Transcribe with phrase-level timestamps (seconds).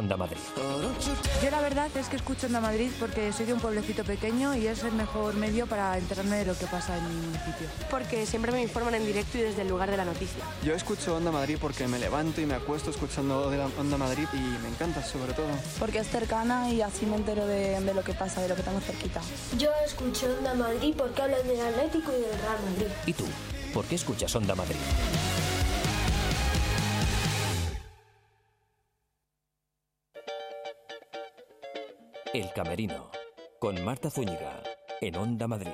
[0.00, 0.38] Onda Madrid.
[1.42, 4.66] Yo la verdad es que escucho Onda Madrid porque soy de un pueblecito pequeño y
[4.66, 7.68] es el mejor medio para enterarme de lo que pasa en mi municipio.
[7.90, 10.42] Porque siempre me informan en directo y desde el lugar de la noticia.
[10.64, 14.68] Yo escucho Onda Madrid porque me levanto y me acuesto escuchando Onda Madrid y me
[14.68, 15.48] encanta sobre todo.
[15.78, 18.62] Porque es cercana y así me entero de, de lo que pasa, de lo que
[18.62, 19.20] tengo cerquita.
[19.58, 22.92] Yo escucho Onda Madrid porque hablan del Atlético y del Real Madrid.
[23.04, 23.24] ¿Y tú?
[23.74, 24.76] ¿Por qué escuchas Onda Madrid?
[32.32, 33.10] El Camerino,
[33.58, 34.62] con Marta Zúñiga,
[35.00, 35.72] en Onda Madrid.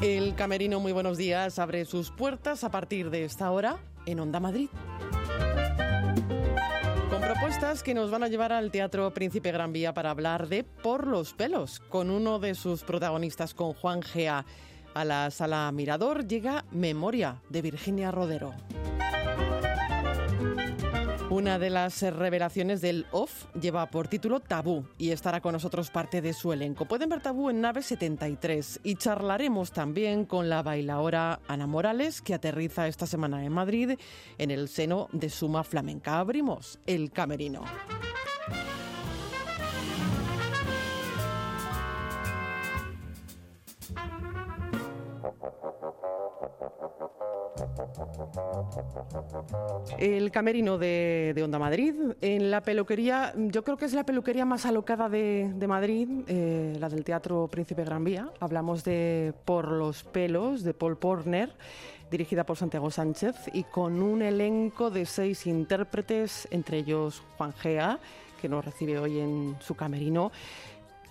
[0.00, 4.38] El Camerino, muy buenos días, abre sus puertas a partir de esta hora en Onda
[4.38, 4.68] Madrid.
[7.10, 10.62] Con propuestas que nos van a llevar al Teatro Príncipe Gran Vía para hablar de
[10.62, 14.46] Por los pelos, con uno de sus protagonistas, con Juan Gea.
[14.94, 18.54] A la sala Mirador llega Memoria de Virginia Rodero.
[21.42, 26.22] Una de las revelaciones del OFF lleva por título Tabú y estará con nosotros parte
[26.22, 26.84] de su elenco.
[26.84, 32.34] Pueden ver Tabú en Nave 73 y charlaremos también con la bailaora Ana Morales que
[32.34, 33.98] aterriza esta semana en Madrid
[34.38, 36.20] en el seno de Suma Flamenca.
[36.20, 37.64] Abrimos el camerino.
[49.98, 54.66] El camerino de, Onda Madrid, en la peluquería, yo creo que es la peluquería más
[54.66, 58.30] alocada de, Madrid, eh, la del Teatro Príncipe Gran Vía.
[58.40, 61.50] Hablamos de Por los pelos, de Paul Porner,
[62.10, 67.98] dirigida por Santiago Sánchez, y con un elenco de seis intérpretes, entre ellos Juan Gea,
[68.40, 70.32] que nos recibe hoy en su camerino.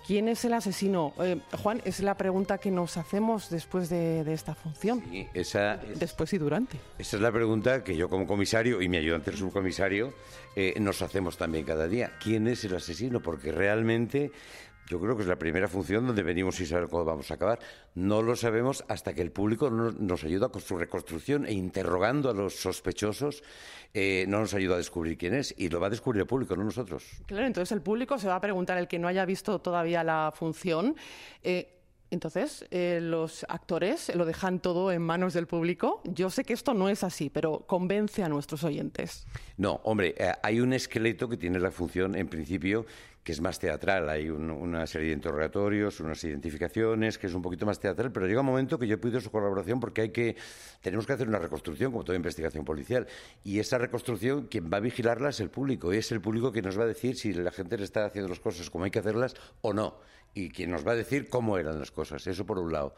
[0.06, 1.12] ¿Quién es el asesino?
[1.20, 5.02] Eh, Juan, es la pregunta que nos hacemos después de, esta función.
[5.08, 6.78] Sí, esa después y durante.
[6.98, 10.12] Esa es la pregunta que yo como comisario y mi ayudante el subcomisario
[10.56, 12.12] eh, nos hacemos también cada día.
[12.20, 13.20] ¿Quién es el asesino?
[13.20, 14.32] Porque realmente
[14.88, 17.58] yo creo que es la primera función donde venimos y saber cómo vamos a acabar.
[17.94, 22.34] No lo sabemos hasta que el público nos ayuda con su reconstrucción e interrogando a
[22.34, 23.42] los sospechosos
[23.94, 26.56] eh, no nos ayuda a descubrir quién es y lo va a descubrir el público,
[26.56, 27.04] no nosotros.
[27.26, 30.32] Claro, entonces el público se va a preguntar, el que no haya visto todavía la
[30.34, 30.96] función,
[31.42, 31.78] eh,
[32.10, 36.02] entonces, eh, los actores lo dejan todo en manos del público.
[36.04, 39.26] Yo sé que esto no es así, pero convence a nuestros oyentes.
[39.56, 42.84] No, hombre, hay un esqueleto que tiene la función, en principio,
[43.22, 44.08] que es más teatral.
[44.08, 48.40] Hay una serie de interrogatorios, unas identificaciones, que es un poquito más teatral, pero llega
[48.40, 50.36] un momento que yo pido su colaboración porque hay que,
[50.80, 53.06] tenemos que hacer una reconstrucción, como toda investigación policial.
[53.44, 55.92] Y esa reconstrucción, quien va a vigilarla es el público.
[55.94, 58.28] Y es el público que nos va a decir si la gente le está haciendo
[58.28, 59.98] las cosas como hay que hacerlas o no.
[60.34, 62.26] Y quien nos va a decir cómo eran las cosas.
[62.26, 62.94] Eso por un lado.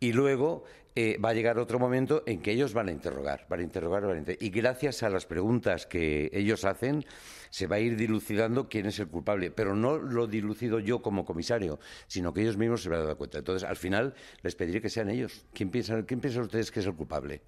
[0.00, 0.64] Y luego
[0.96, 4.02] eh, va a llegar otro momento en que ellos van a interrogar, van a interrogar,
[4.02, 4.42] van a interrogar.
[4.42, 7.04] Y gracias a las preguntas que ellos hacen,
[7.50, 11.24] se va a ir dilucidando quién es el culpable, pero no lo dilucido yo como
[11.24, 13.38] comisario, sino que ellos mismos se van a dar cuenta.
[13.38, 15.44] Entonces, al final, les pediré que sean ellos.
[15.52, 17.42] ¿Quién piensan, ¿quién piensan ustedes que es el culpable?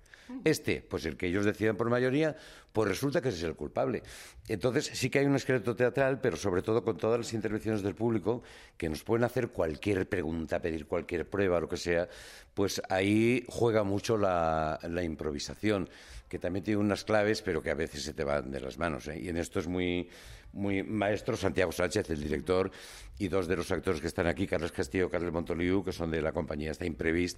[0.44, 2.36] Este, pues el que ellos decidan por mayoría,
[2.72, 4.02] pues resulta que ese es el culpable.
[4.48, 7.94] Entonces, sí que hay un esqueleto teatral, pero sobre todo con todas las intervenciones del
[7.94, 8.42] público,
[8.76, 12.08] que nos pueden hacer cualquier pregunta, pedir cualquier prueba, lo que sea,
[12.54, 15.88] pues ahí juega mucho la improvisación
[16.32, 19.06] que también tiene unas claves, pero que a veces se te van de las manos.
[19.06, 19.20] ¿eh?
[19.20, 20.08] Y en esto es muy,
[20.54, 22.70] muy maestro Santiago Sánchez, el director,
[23.18, 26.10] y dos de los actores que están aquí, Carlos Castillo y Carlos Montoliu, que son
[26.10, 27.36] de la compañía esta Imprevist,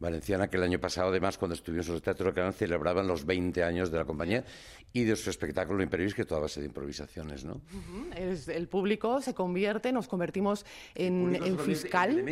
[0.00, 3.24] valenciana, que el año pasado, además, cuando estuvimos en el Teatro del Canal, celebraban los
[3.24, 4.44] 20 años de la compañía
[4.92, 7.60] y de su espectáculo Imprevis, que toda base de improvisaciones, ¿no?
[8.16, 12.24] el público se convierte, nos convertimos en, fiscal.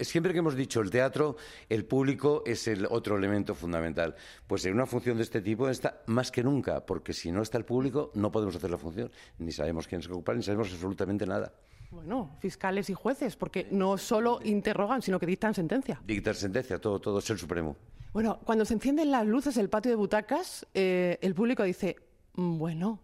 [0.00, 1.36] siempre que hemos dicho el teatro,
[1.68, 4.14] el público es el otro elemento fundamental.
[4.46, 7.58] Pues en una función de este tipo está más que nunca, porque si no está
[7.58, 9.10] el público, no podemos hacer la función.
[9.38, 11.52] Ni sabemos quién es el culpable, ni sabemos absolutamente nada.
[11.92, 16.00] Bueno, fiscales y jueces, porque no solo interrogan, sino que dictan sentencia.
[16.06, 17.76] Dictan sentencia, todo, todo es el Supremo.
[18.14, 21.96] Bueno, cuando se encienden las luces del patio de butacas, eh, el público dice,
[22.34, 22.98] mm, bueno,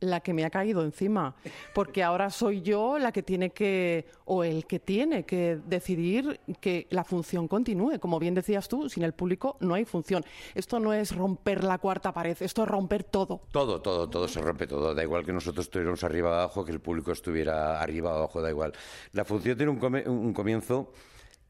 [0.00, 1.34] la que me ha caído encima,
[1.74, 6.86] porque ahora soy yo la que tiene que, o el que tiene que decidir que
[6.90, 7.98] la función continúe.
[8.00, 10.24] Como bien decías tú, sin el público no hay función.
[10.54, 13.42] Esto no es romper la cuarta pared, esto es romper todo.
[13.52, 14.94] Todo, todo, todo se rompe todo.
[14.94, 18.72] Da igual que nosotros estuviéramos arriba abajo, que el público estuviera arriba abajo, da igual.
[19.12, 20.92] La función tiene un comienzo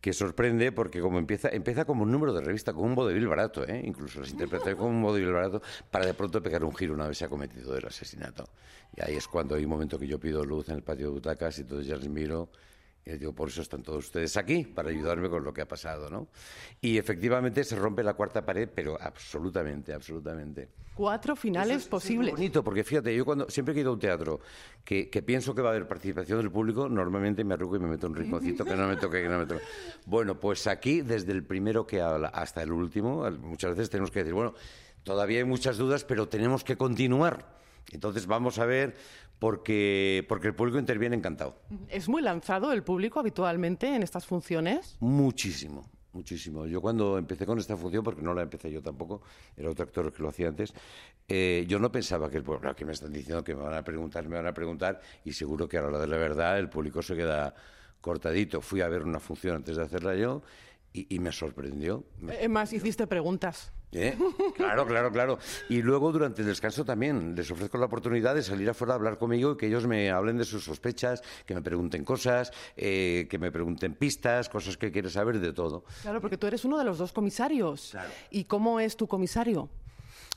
[0.00, 3.66] que sorprende porque como empieza empieza como un número de revista, como un vodevil barato,
[3.66, 3.82] ¿eh?
[3.84, 7.18] incluso las interpreta como un vodevil barato para de pronto pegar un giro una vez
[7.18, 8.48] se ha cometido el asesinato.
[8.96, 11.12] Y ahí es cuando hay un momento que yo pido luz en el patio de
[11.12, 12.48] butacas y entonces ya les miro
[13.04, 16.10] Y digo, por eso están todos ustedes aquí, para ayudarme con lo que ha pasado,
[16.10, 16.28] ¿no?
[16.80, 20.68] Y efectivamente se rompe la cuarta pared, pero absolutamente, absolutamente.
[20.94, 22.28] Cuatro finales posibles.
[22.28, 24.40] Es bonito, porque fíjate, yo cuando siempre que he ido a un teatro
[24.84, 27.88] que, que pienso que va a haber participación del público, normalmente me arrugo y me
[27.88, 29.62] meto un rinconcito que no me toque, que no me toque.
[30.04, 34.18] Bueno, pues aquí, desde el primero que habla hasta el último, muchas veces tenemos que
[34.18, 34.52] decir, bueno,
[35.02, 37.60] todavía hay muchas dudas, pero tenemos que continuar.
[37.90, 38.94] Entonces vamos a ver,
[39.38, 41.56] porque, porque el público interviene encantado.
[41.88, 44.96] ¿Es muy lanzado el público habitualmente en estas funciones?
[45.00, 46.66] Muchísimo, muchísimo.
[46.66, 49.22] Yo cuando empecé con esta función, porque no la empecé yo tampoco,
[49.56, 50.72] era otro actor que lo hacía antes,
[51.28, 53.82] eh, yo no pensaba que el pueblo, que me están diciendo que me van a
[53.84, 56.68] preguntar, me van a preguntar, y seguro que a la hora de la verdad el
[56.68, 57.54] público se queda
[58.00, 58.60] cortadito.
[58.60, 60.42] Fui a ver una función antes de hacerla yo
[60.92, 62.04] y, y me sorprendió.
[62.18, 63.72] Me- Eh, más, hiciste preguntas.
[63.92, 64.16] ¿Eh?
[64.54, 65.38] Claro, claro, claro.
[65.68, 69.18] Y luego durante el descanso también les ofrezco la oportunidad de salir afuera a hablar
[69.18, 73.38] conmigo y que ellos me hablen de sus sospechas, que me pregunten cosas, eh, que
[73.38, 75.84] me pregunten pistas, cosas que quieren saber de todo.
[76.02, 77.96] Claro, porque tú eres uno de los dos comisarios.
[78.30, 79.68] ¿Y cómo es tu comisario?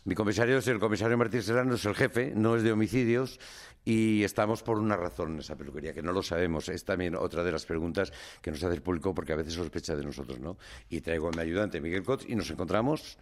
[0.05, 3.39] Mi comisario es el comisario Martín Serrano, es el jefe, no es de homicidios
[3.85, 6.69] y estamos por una razón en esa peluquería, que no lo sabemos.
[6.69, 8.11] Es también otra de las preguntas
[8.41, 10.57] que nos hace el público porque a veces sospecha de nosotros, ¿no?
[10.89, 13.17] Y traigo a mi ayudante Miguel Cots y nos encontramos.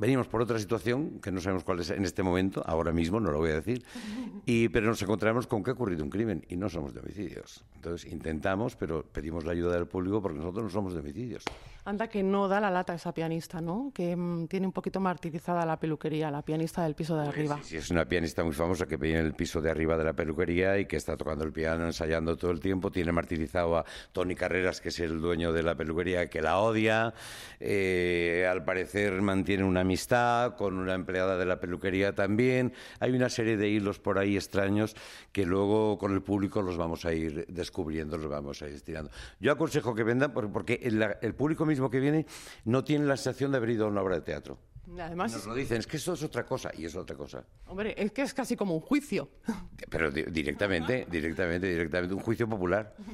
[0.00, 3.32] Venimos por otra situación que no sabemos cuál es en este momento, ahora mismo, no
[3.32, 3.84] lo voy a decir,
[4.46, 7.64] y, pero nos encontramos con que ha ocurrido un crimen y no somos de homicidios.
[7.74, 11.42] Entonces intentamos, pero pedimos la ayuda del público porque nosotros no somos de homicidios.
[11.84, 13.90] Anda que no da la lata esa pianista, ¿no?
[13.94, 17.58] Que mm, tiene un poquito martirizada la peluquería, la pianista del piso de arriba.
[17.62, 20.12] Sí, es una pianista muy famosa que vive en el piso de arriba de la
[20.12, 22.92] peluquería y que está tocando el piano, ensayando todo el tiempo.
[22.92, 27.14] Tiene martirizado a Tony Carreras, que es el dueño de la peluquería, que la odia.
[27.58, 32.74] Eh, al parecer mantiene una amistad con una empleada de la peluquería también.
[33.00, 34.94] Hay una serie de hilos por ahí extraños
[35.32, 39.10] que luego con el público los vamos a ir descubriendo, los vamos a ir estirando.
[39.40, 42.26] Yo aconsejo que vendan por- porque el, el público mismo que viene
[42.66, 44.58] no tiene la sensación de haber ido a una obra de teatro.
[44.98, 47.44] Además, Nos lo dicen, es que eso es otra cosa y es otra cosa.
[47.66, 49.28] hombre, es que es casi como un juicio.
[49.90, 52.94] Pero di- directamente, directamente, directamente, un juicio popular.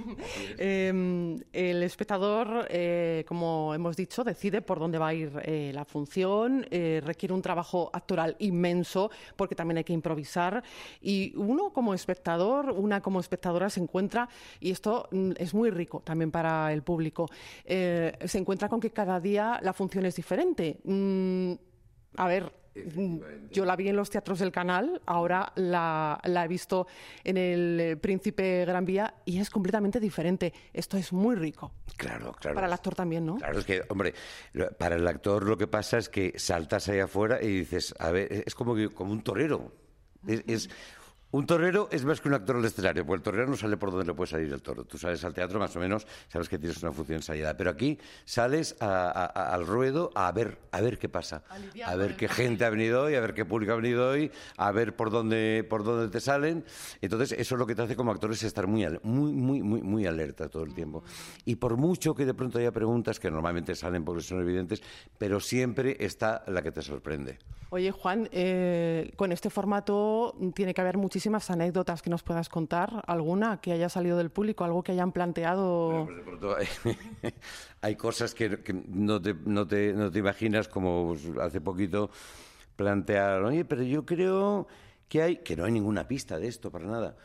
[0.59, 5.85] Eh, el espectador, eh, como hemos dicho, decide por dónde va a ir eh, la
[5.85, 10.63] función, eh, requiere un trabajo actoral inmenso porque también hay que improvisar
[11.01, 14.29] y uno como espectador, una como espectadora se encuentra,
[14.61, 17.29] y esto mm, es muy rico también para el público,
[17.67, 20.79] se encuentra con que cada día la función es diferente.
[20.85, 21.53] Mm,
[22.17, 22.53] a ver,
[23.51, 26.87] yo la vi en los teatros del canal, ahora la, la he visto
[27.23, 30.53] en el eh, Príncipe Gran Vía y es completamente diferente.
[30.73, 31.73] Esto es muy rico.
[31.97, 32.55] Claro, claro.
[32.57, 33.37] Para el actor también, ¿no?
[33.37, 34.13] Claro, es que, hombre,
[34.79, 38.33] para el actor lo que pasa es que saltas ahí afuera y dices, a ver,
[38.33, 39.73] es es como, que- como un torero.
[40.27, 40.71] Es, es-
[41.35, 43.91] un torero es más que un actor al escenario, porque el torero no sale por
[43.91, 44.85] donde le puede salir el toro.
[44.85, 47.99] Tú sales al teatro más o menos, sabes que tienes una función ensayada, pero aquí
[48.25, 51.43] sales a- a- a- al ruedo a ver, a ver qué pasa,
[51.85, 54.71] a ver qué gente ha venido hoy, a ver qué público ha venido hoy, a
[54.71, 56.65] ver por dónde, por dónde te salen.
[57.03, 59.83] Entonces, eso es lo que te hace como actor es estar muy, muy, muy, muy,
[59.83, 61.03] muy alerta todo el tiempo.
[61.45, 64.81] Y por mucho que de pronto haya preguntas que normalmente salen porque son evidentes,
[65.19, 67.41] pero siempre está la que te sorprende.
[67.71, 73.03] Oye, Juan, eh, con este formato tiene que haber muchísimas anécdotas que nos puedas contar.
[73.07, 74.65] ¿Alguna que haya salido del público?
[74.65, 76.09] ¿Algo que hayan planteado?
[76.41, 76.81] Pues
[77.81, 82.11] hay, cosas que, que no, te, no, te, no te imaginas, como hace poquito
[82.77, 84.67] plantearon, oye, pero yo creo
[85.09, 87.17] que hay, que no hay ninguna pista de esto para nada,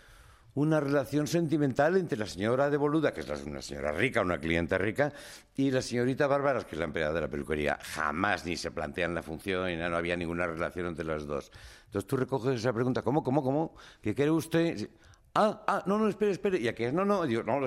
[0.56, 4.78] una relación sentimental entre la señora de Boluda, que es una señora rica, una clienta
[4.78, 5.14] rica,
[5.56, 7.78] y la señorita Bárbara, que es la empleada de la peluquería.
[7.82, 11.52] Jamás ni se plantean la función, nada, no había ninguna relación entre las dos.
[11.86, 13.76] Entonces tú recoges esa pregunta, ¿cómo, cómo, cómo?
[14.02, 14.90] ¿Qué quiere usted?
[15.36, 16.60] Ah, ah, no, no, espere, espere.
[16.60, 17.66] Y aquí es, no, no, digo, no,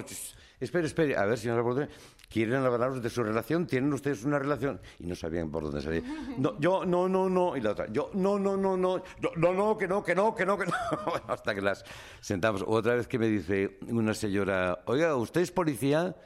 [0.60, 1.16] espere, espere.
[1.16, 1.88] A ver, señora Boluda,
[2.32, 3.66] ¿quieren hablaros de su relación?
[3.66, 4.80] ¿Tienen ustedes una relación?
[4.98, 6.02] Y no sabían por dónde salir.
[6.38, 7.56] No, yo, no, no, no.
[7.56, 9.02] Y la otra, yo, no, no, no, no.
[9.36, 10.72] No, no, que no, que no, que no, que no.
[11.28, 11.84] Hasta que las
[12.20, 12.64] sentamos.
[12.66, 16.16] Otra vez que me dice una señora, oiga, ¿usted es policía?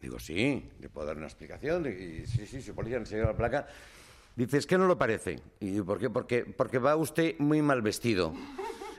[0.00, 1.86] Digo, sí, le puedo dar una explicación.
[1.86, 3.66] Y, sí, sí, soy policía, enseño la placa.
[4.34, 5.40] Dice, es que no lo parece.
[5.60, 6.10] Y ¿por qué?
[6.10, 8.34] Porque, porque va usted muy mal vestido.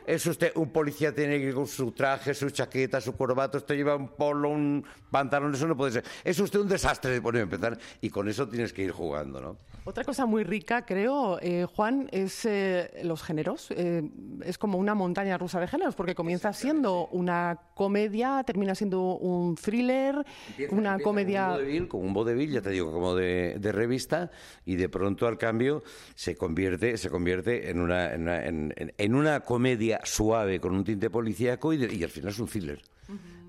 [0.07, 3.75] Es usted un policía, tiene que ir con su traje, su chaqueta, su corbata, usted
[3.75, 6.05] lleva un polo, un pantalón, eso no puede ser.
[6.23, 9.41] Es usted un desastre de poner a empezar y con eso tienes que ir jugando,
[9.41, 9.57] ¿no?
[9.83, 13.67] Otra cosa muy rica, creo, eh, Juan, es eh, los géneros.
[13.71, 14.01] Eh,
[14.43, 19.55] es como una montaña rusa de géneros, porque comienza siendo una comedia, termina siendo un
[19.55, 20.25] thriller,
[20.71, 21.47] una comedia...
[21.47, 24.29] Como un vodevil, como un vodevil, ya te digo, como de, de revista,
[24.65, 25.83] y de pronto al cambio
[26.15, 30.73] se convierte, se convierte en una, en una, en- en- en una comedia suave con
[30.73, 32.81] un tinte policíaco y, de- y al final es un thriller.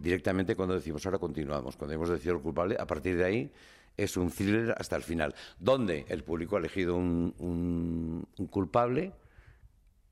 [0.00, 3.50] Directamente cuando decimos ahora continuamos, cuando hemos decidido el culpable, a partir de ahí
[3.96, 9.12] es un thriller hasta el final, donde el público ha elegido un, un- un culpable,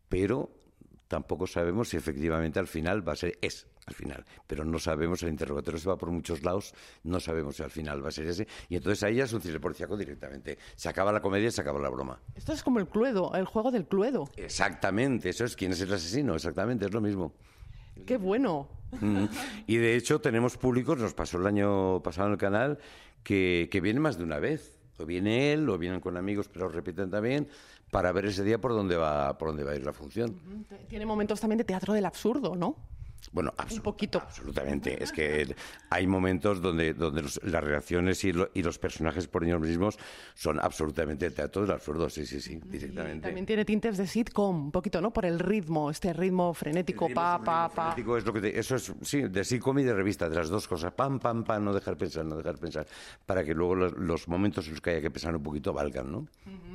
[0.08, 0.50] pero
[1.08, 5.22] tampoco sabemos si efectivamente al final va a ser es al final, pero no sabemos,
[5.22, 6.74] el interrogatorio se va por muchos lados,
[7.04, 9.40] no sabemos si al final va a ser ese, y entonces ahí ya es un
[9.40, 10.58] thriller policíaco directamente.
[10.74, 12.20] Se acaba la comedia y se acaba la broma.
[12.34, 14.28] Esto es como el Cluedo, el juego del Cluedo.
[14.36, 17.32] Exactamente, eso es quién es el asesino, exactamente, es lo mismo.
[18.04, 18.68] Qué bueno.
[19.66, 22.78] Y de hecho tenemos públicos, nos pasó el año pasado en el canal,
[23.22, 24.74] que, que vienen más de una vez.
[24.98, 27.48] O viene él, o vienen con amigos, pero repiten también,
[27.90, 30.40] para ver ese día por dónde va, por dónde va a ir la función.
[30.88, 32.76] Tiene momentos también de teatro del absurdo, ¿no?
[33.32, 34.18] Bueno, absolu- poquito.
[34.20, 35.02] Absolutamente.
[35.02, 35.54] Es que
[35.90, 39.98] hay momentos donde, donde los- las reacciones y, lo- y los personajes por ellos mismos
[40.34, 43.26] son absolutamente teatro del absurdo, sí, sí, sí, directamente.
[43.28, 45.12] También tiene tintes de sitcom, un poquito, ¿no?
[45.12, 47.82] Por el ritmo, este ritmo frenético, pa, pa, pa.
[47.92, 50.48] Frenético es lo que te- eso es, sí, de sitcom y de revista, de las
[50.48, 50.92] dos cosas.
[50.92, 52.86] Pam, pam, pam, no dejar pensar, no dejar pensar.
[53.24, 56.10] Para que luego los, los momentos en los que haya que pensar un poquito valgan,
[56.12, 56.26] ¿no?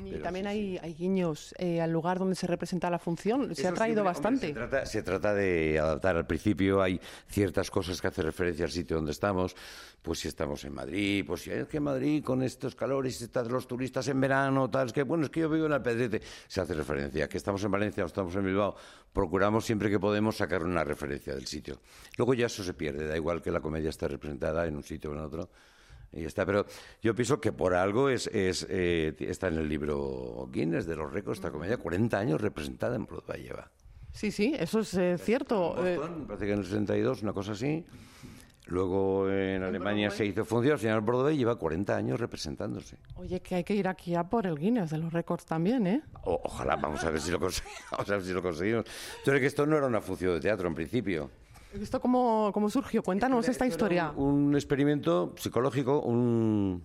[0.06, 3.56] Y Pero también sí, hay, hay guiños eh, al lugar donde se representa la función.
[3.56, 4.48] Se Eso ha traído siempre, hombre, bastante.
[4.48, 6.18] se, trata, se trata de adaptar.
[6.18, 6.41] Al principio
[6.82, 9.56] hay ciertas cosas que hacen referencia al sitio donde estamos.
[10.02, 13.68] Pues si estamos en Madrid, pues si es que Madrid con estos calores están los
[13.68, 16.22] turistas en verano, tal, es que bueno, es que yo vivo en Alpedrete.
[16.48, 17.30] Se hace referencia.
[17.30, 18.76] Que estamos en Valencia o estamos en Bilbao,
[19.14, 21.80] procuramos siempre que podemos sacar una referencia del sitio.
[22.18, 25.12] Luego ya eso se pierde, da igual que la comedia esté representada en un sitio
[25.12, 25.50] o en otro.
[26.14, 26.66] Y está, pero
[27.02, 31.12] yo pienso que por algo es, es, eh, está en el libro Guinness de los
[31.12, 33.72] récords esta comedia, 40 años representada en Broadway lleva.
[34.14, 35.86] Sí, sí, eso es eh, cierto.
[35.86, 37.86] Eh, Boston, me parece que en el 62, una cosa así.
[38.68, 42.98] Luego en Alemania se hizo función, al final Broadway lleva 40 años representándose.
[43.16, 46.02] oye, que hay que ir aquí a por el Guinness de los récords también, ¿eh?
[46.24, 47.82] O- ojalá, vamos a ver si lo conseguimos.
[47.92, 48.86] Vamos a ver si lo conseguimos.
[49.18, 51.30] Entonces, que esto no era una función de teatro en principio.
[51.74, 53.02] ¿Esto cómo, cómo surgió?
[53.02, 54.12] Cuéntanos esta historia.
[54.12, 56.84] Un experimento psicológico, un...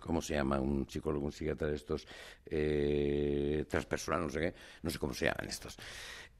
[0.00, 0.60] ¿Cómo se llama?
[0.60, 2.06] Un psicólogo, un psiquiatra de estos,
[2.46, 5.76] eh, transpersonal, no sé qué, no sé cómo se llaman estos.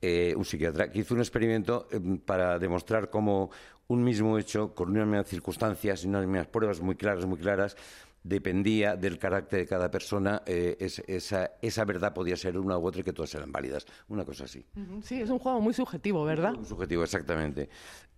[0.01, 3.51] Eh, un psiquiatra que hizo un experimento eh, para demostrar cómo
[3.87, 7.77] un mismo hecho, con unas mismas circunstancias y unas mismas pruebas muy claras, muy claras,
[8.25, 12.87] dependía del carácter de cada persona, eh, es- esa, esa verdad podía ser una u
[12.87, 13.87] otra y que todas eran válidas.
[14.09, 14.65] Una cosa así.
[15.03, 16.55] Sí, es un juego muy subjetivo, ¿verdad?
[16.65, 17.69] Subjetivo, exactamente.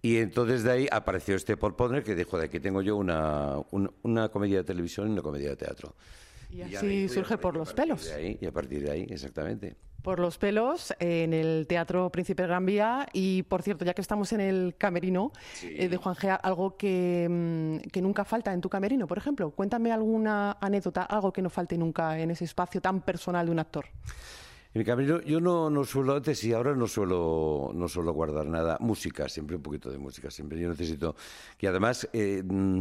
[0.03, 3.57] Y entonces de ahí apareció este Paul Podner que dijo, de aquí tengo yo una,
[3.71, 5.95] un- una comedia de televisión y una comedia de teatro.
[6.51, 8.11] Y así surge por los pelos.
[8.13, 9.77] ahí, y a partir de ahí, exactamente.
[10.05, 13.07] Por los pelos en el Teatro Príncipe Gran Vía.
[13.15, 15.33] Y por cierto, ya que estamos en el camerino
[15.63, 19.51] eh, de Juan Gea, algo que, mm, que nunca falta en tu camerino, por ejemplo.
[19.53, 23.61] Cuéntame alguna anécdota, algo que no falte nunca en ese espacio tan personal de un
[23.61, 23.87] actor.
[24.75, 28.45] En el camino yo no, no suelo, antes y ahora no suelo, no suelo guardar
[28.45, 28.77] nada.
[28.81, 30.61] Música, siempre un poquito de música, siempre.
[30.61, 31.17] Yo necesito.
[31.61, 32.81] Y además, eh, mm,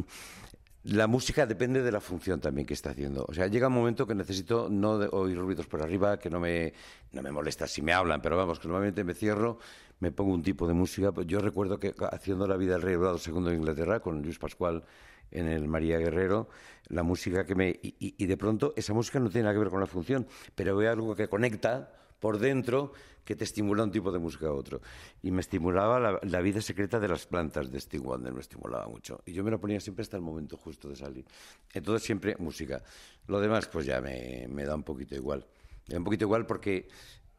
[0.84, 3.26] la música depende de la función también que está haciendo.
[3.28, 6.74] O sea, llega un momento que necesito no oír ruidos por arriba, que no me,
[7.14, 9.60] no me molesta si me hablan, pero vamos, que normalmente me cierro,
[10.00, 11.12] me pongo un tipo de música.
[11.14, 14.38] Pues Yo recuerdo que haciendo La vida del rey Eduardo II de Inglaterra, con Luis
[14.40, 14.84] Pascual
[15.32, 16.50] en el María Guerrero,
[16.90, 17.70] la música que me...
[17.82, 20.28] Y, y- y de pronto esa música no tiene nada que ver con la función,
[20.54, 21.92] pero veo algo que conecta
[22.24, 22.94] por dentro
[23.26, 24.80] que te estimula un tipo de música a otro.
[25.22, 29.20] Y me estimulaba la, vida secreta de las plantas de Steve Wonder, me estimulaba mucho.
[29.26, 31.26] Y yo me lo ponía siempre hasta el momento justo de salir.
[31.74, 32.82] Entonces siempre música.
[33.28, 35.46] Lo demás pues ya me, me da un poquito igual.
[35.88, 36.88] Me da un poquito igual porque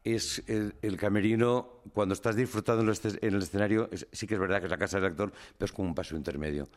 [0.03, 4.35] es el, camerino, cuando estás disfrutando en el, esce- en el escenario, es- sí que
[4.35, 6.69] es verdad que es la casa del actor, pero es como un paso intermedio.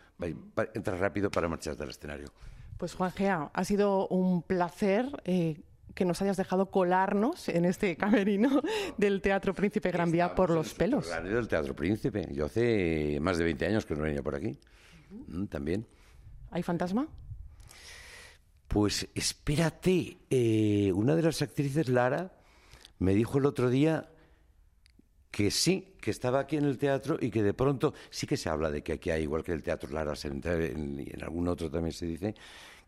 [0.73, 2.33] Entras rápido para marcharte al escenario.
[2.79, 5.61] Pues Juan Gea, ha sido un placer eh,
[5.95, 8.62] que nos hayas dejado colarnos en este camerino
[8.97, 11.11] del Teatro Príncipe Gran Vía por los pelos.
[11.23, 12.28] Del Teatro Príncipe.
[12.33, 14.59] Yo hace más de 20 años que no venía por aquí.
[15.11, 15.87] Mm, También.
[16.50, 17.09] ¿Hay fantasma?
[18.68, 22.33] Pues espérate, eh, una de las actrices, Lara,
[22.99, 24.11] me dijo el otro día
[25.30, 28.49] que sí, que estaba aquí en el teatro y que de pronto sí que se
[28.49, 31.71] habla de que aquí hay, igual que el teatro Lara, en, y en algún otro
[31.71, 32.35] también se dice,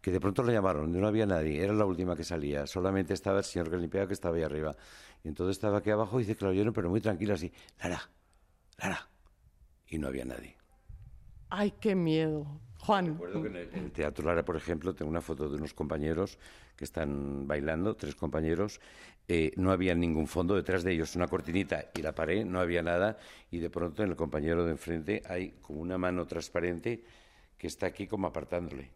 [0.00, 3.38] que de pronto lo llamaron, no había nadie, era la última que salía, solamente estaba
[3.38, 4.74] el señor que limpiaba que estaba ahí arriba.
[5.22, 7.52] Y entonces estaba aquí abajo y dice que lo oyeron, pero muy tranquila así,
[7.82, 8.00] Lara,
[8.78, 9.08] Lara.
[9.88, 10.56] Y no había nadie.
[11.50, 12.46] ¡Ay, qué miedo!
[12.78, 15.56] Juan, Recuerdo que en el, en el Teatro Lara, por ejemplo, tengo una foto de
[15.56, 16.38] unos compañeros
[16.76, 18.80] que están bailando, tres compañeros.
[19.28, 22.82] eh, no había ningún fondo, detrás de ellos una cortinita y la pared, no había
[22.82, 23.18] nada.
[23.50, 27.04] Y de pronto en el compañero de enfrente hay como una mano transparente
[27.58, 28.90] que está aquí como apartándole.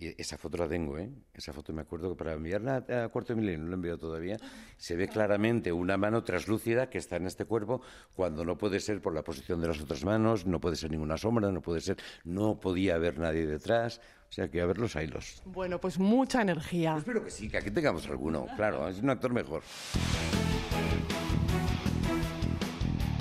[0.00, 1.10] Y esa foto la tengo, ¿eh?
[1.34, 3.98] Esa foto me acuerdo que para enviarla a Cuarto de Milenio, no la he enviado
[3.98, 4.36] todavía,
[4.76, 7.82] se ve claramente una mano traslúcida que está en este cuerpo
[8.14, 11.16] cuando no puede ser por la posición de las otras manos, no puede ser ninguna
[11.16, 14.00] sombra, no puede ser, no podía haber nadie detrás.
[14.28, 15.42] O sea que a ver los hilos.
[15.46, 16.96] Bueno, pues mucha energía.
[16.98, 18.46] Espero que sí, que aquí tengamos alguno.
[18.56, 19.62] Claro, es un actor mejor.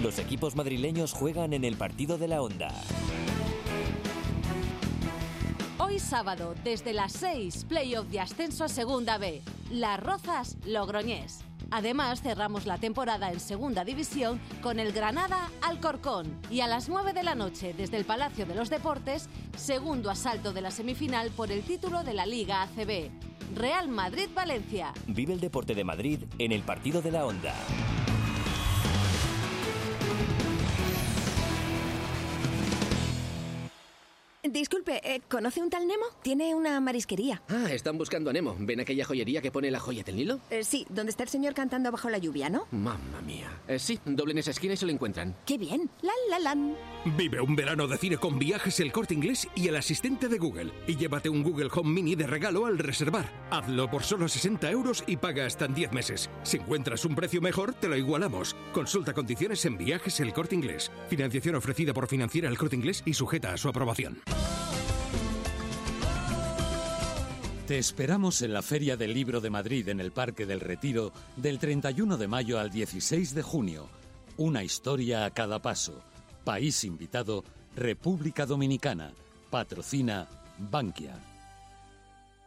[0.03, 2.69] Los equipos madrileños juegan en el partido de la Onda.
[6.00, 9.42] Sábado, desde las 6, playoff de ascenso a Segunda B.
[9.72, 11.39] Las Rozas, Logroñés.
[11.72, 16.39] Además, cerramos la temporada en Segunda División con el Granada Alcorcón.
[16.50, 19.27] Y a las 9 de la noche, desde el Palacio de los Deportes,
[19.58, 23.10] segundo asalto de la semifinal por el título de la Liga ACB.
[23.56, 24.94] Real Madrid-Valencia.
[25.08, 27.54] Vive el deporte de Madrid en el partido de la Onda.
[34.44, 36.06] Disculpe, eh, ¿conoce un tal Nemo?
[36.22, 37.41] Tiene una marisquería.
[37.50, 38.56] Ah, están buscando a Nemo.
[38.60, 40.39] ¿Ven aquella joyería que pone la joya del Nilo?
[40.50, 42.65] Eh, sí, donde está el señor cantando bajo la lluvia, ¿no?
[42.72, 43.50] Mamma mía.
[43.67, 45.36] Eh, sí, doblen esa esquina y se lo encuentran.
[45.46, 45.89] ¡Qué bien!
[46.01, 46.75] ¡La, la, lan!
[47.17, 50.72] Vive un verano de cine con viajes El Corte Inglés y el asistente de Google.
[50.88, 53.29] Y llévate un Google Home Mini de regalo al reservar.
[53.50, 56.29] Hazlo por solo 60 euros y paga hasta en 10 meses.
[56.44, 58.56] Si encuentras un precio mejor, te lo igualamos.
[58.72, 60.91] Consulta condiciones en viajes El Corte Inglés.
[61.10, 64.22] Financiación ofrecida por Financiera El Corte Inglés y sujeta a su aprobación.
[67.67, 71.60] Te esperamos en la Feria del Libro de Madrid en el Parque del Retiro del
[71.60, 73.89] 31 de mayo al 16 de junio.
[74.38, 76.01] Una historia a cada paso.
[76.46, 77.43] País invitado,
[77.75, 79.12] República Dominicana.
[79.50, 81.19] Patrocina Bankia.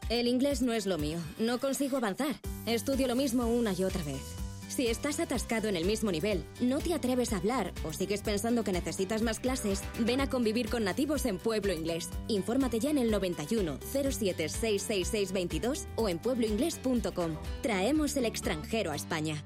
[0.08, 1.18] El inglés no es lo mío.
[1.38, 2.36] No consigo avanzar.
[2.64, 4.22] Estudio lo mismo una y otra vez.
[4.70, 8.62] Si estás atascado en el mismo nivel, no te atreves a hablar o sigues pensando
[8.62, 12.08] que necesitas más clases, ven a convivir con nativos en Pueblo Inglés.
[12.28, 17.36] Infórmate ya en el 91 07 66622 o en puebloinglés.com.
[17.62, 19.44] Traemos el extranjero a España.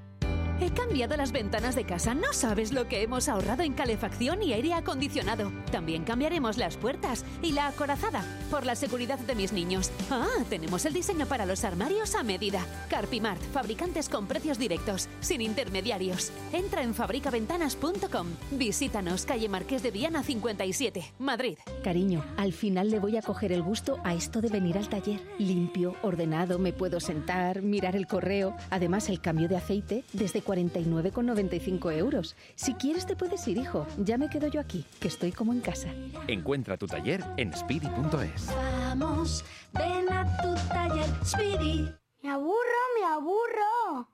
[0.60, 2.14] He cambiado las ventanas de casa.
[2.14, 5.50] No sabes lo que hemos ahorrado en calefacción y aire acondicionado.
[5.72, 9.90] También cambiaremos las puertas y la acorazada por la seguridad de mis niños.
[10.10, 12.64] Ah, tenemos el diseño para los armarios a medida.
[12.88, 16.30] Carpimart, fabricantes con precios directos, sin intermediarios.
[16.52, 18.28] Entra en fabricaventanas.com.
[18.52, 21.58] Visítanos, calle Marqués de Viana 57, Madrid.
[21.82, 25.20] Cariño, al final le voy a coger el gusto a esto de venir al taller.
[25.38, 28.54] Limpio, ordenado, me puedo sentar, mirar el correo.
[28.70, 32.36] Además, el cambio de aceite desde 49,95 euros.
[32.54, 33.86] Si quieres te puedes ir, hijo.
[33.98, 35.88] Ya me quedo yo aquí, que estoy como en casa.
[36.28, 38.46] Encuentra tu taller en speedy.es.
[38.46, 41.90] Vamos, ven a tu taller, Speedy.
[42.22, 44.08] Me aburro, me aburro.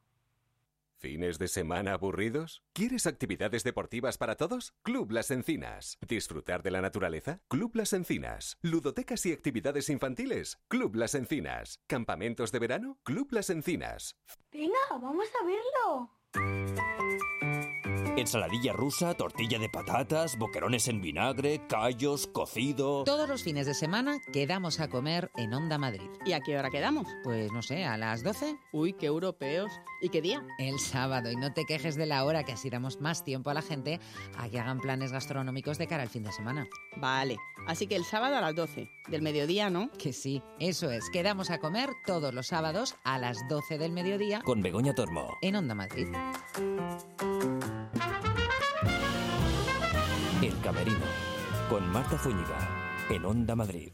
[1.01, 2.63] ¿Fines de semana aburridos?
[2.75, 4.75] ¿Quieres actividades deportivas para todos?
[4.83, 5.97] Club Las Encinas.
[6.07, 7.41] ¿Disfrutar de la naturaleza?
[7.49, 8.59] Club Las Encinas.
[8.61, 10.61] ¿Ludotecas y actividades infantiles?
[10.69, 11.81] Club Las Encinas.
[11.87, 12.99] ¿Campamentos de verano?
[13.03, 14.17] Club Las Encinas.
[14.53, 16.20] Venga, vamos a verlo.
[16.35, 17.00] Música
[18.17, 23.05] Ensaladilla rusa, tortilla de patatas, boquerones en vinagre, callos, cocido.
[23.05, 26.09] Todos los fines de semana quedamos a comer en Onda Madrid.
[26.27, 27.07] ¿Y a qué hora quedamos?
[27.25, 28.57] Pues no sé, a las 12.
[28.73, 29.73] Uy, qué europeos.
[30.03, 30.45] ¿Y qué día?
[30.59, 31.31] El sábado.
[31.31, 34.01] Y no te quejes de la hora, que así damos más tiempo a la gente
[34.37, 36.67] a que hagan planes gastronómicos de cara al fin de semana.
[36.97, 37.37] Vale.
[37.67, 38.89] Así que el sábado a las 12.
[39.09, 39.91] Del mediodía, ¿no?
[39.93, 41.09] Que sí, eso es.
[41.11, 44.43] Quedamos a comer todos los sábados a las 12 del mediodía.
[44.43, 45.37] Con Begoña Tormo.
[45.43, 46.09] En Onda Madrid.
[50.43, 50.97] El Camerino,
[51.69, 53.93] con Marta Zúñiga, en Onda Madrid.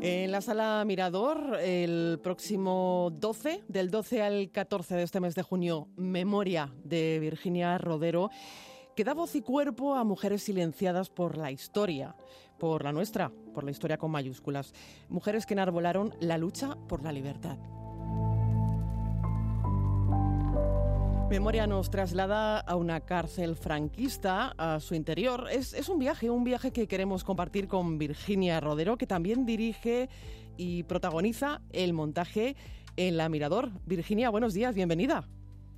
[0.00, 5.42] En la sala Mirador, el próximo 12, del 12 al 14 de este mes de
[5.42, 8.30] junio, Memoria de Virginia Rodero,
[8.96, 12.16] que da voz y cuerpo a mujeres silenciadas por la historia,
[12.58, 14.72] por la nuestra, por la historia con mayúsculas.
[15.10, 17.58] Mujeres que enarbolaron la lucha por la libertad.
[21.32, 25.46] Memoria nos traslada a una cárcel franquista, a su interior.
[25.50, 30.10] Es, es, un viaje, un viaje que queremos compartir con Virginia Rodero, que también dirige
[30.58, 32.54] y protagoniza el montaje
[32.98, 33.70] en La Mirador.
[33.86, 35.26] Virginia, buenos días, bienvenida.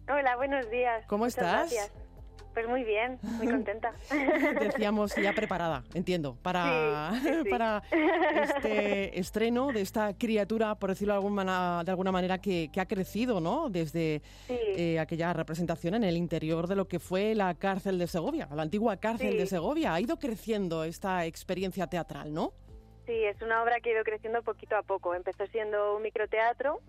[0.08, 1.06] Hola, buenos días.
[1.06, 1.72] ¿Cómo Muchas estás?
[1.72, 2.03] Gracias.
[2.54, 3.92] Pues muy bien, muy contenta.
[4.60, 7.50] Decíamos ya preparada, entiendo, para, sí, sí, sí.
[7.50, 7.82] para
[8.42, 12.86] este estreno de esta criatura, por decirlo de alguna, de alguna manera, que, que, ha
[12.86, 13.70] crecido, ¿no?
[13.70, 18.48] Desde eh, aquella representación en el interior de lo que fue la cárcel de Segovia,
[18.54, 19.92] la antigua cárcel de Segovia.
[19.92, 22.52] Ha ido creciendo esta experiencia teatral, ¿no?
[23.06, 25.14] Sí, es una obra que ha ido creciendo poquito a poco.
[25.14, 26.80] Empezó siendo un microteatro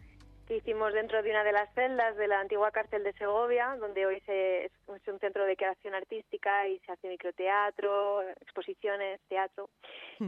[0.48, 4.06] que hicimos dentro de una de las celdas de la antigua cárcel de Segovia, donde
[4.06, 9.70] hoy se, es un centro de creación artística y se hace microteatro, exposiciones, teatro.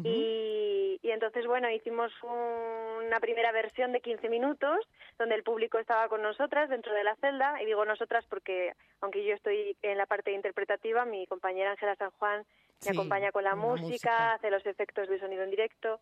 [0.04, 4.80] y, y entonces, bueno, hicimos una primera versión de 15 minutos,
[5.20, 9.24] donde el público estaba con nosotras dentro de la celda, y digo nosotras porque, aunque
[9.24, 12.44] yo estoy en la parte interpretativa, mi compañera Ángela San Juan
[12.86, 14.34] me Sí, acompaña con la, la música, música.
[14.34, 16.00] hace los efectos de sonido en directo.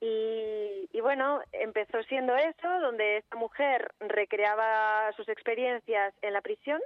[0.00, 6.80] Y, y bueno, empezó siendo eso, donde esta mujer recreaba sus experiencias en la prisión.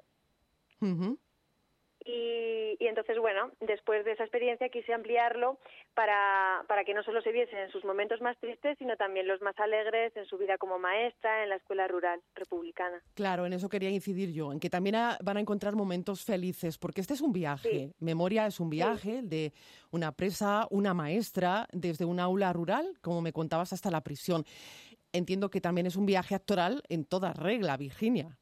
[2.05, 5.59] Y, y entonces, bueno, después de esa experiencia quise ampliarlo
[5.95, 9.41] para, para que no solo se viesen en sus momentos más tristes, sino también los
[9.43, 13.03] más alegres en su vida como maestra en la escuela rural republicana.
[13.15, 16.79] Claro, en eso quería incidir yo, en que también a- van a encontrar momentos felices,
[16.79, 17.93] porque este es un viaje.
[17.99, 19.53] Memoria es un viaje de
[19.91, 24.45] una presa, una maestra, desde un aula rural, como me contabas, hasta la prisión.
[25.13, 28.39] Entiendo que también es un viaje actoral en toda regla, Virginia.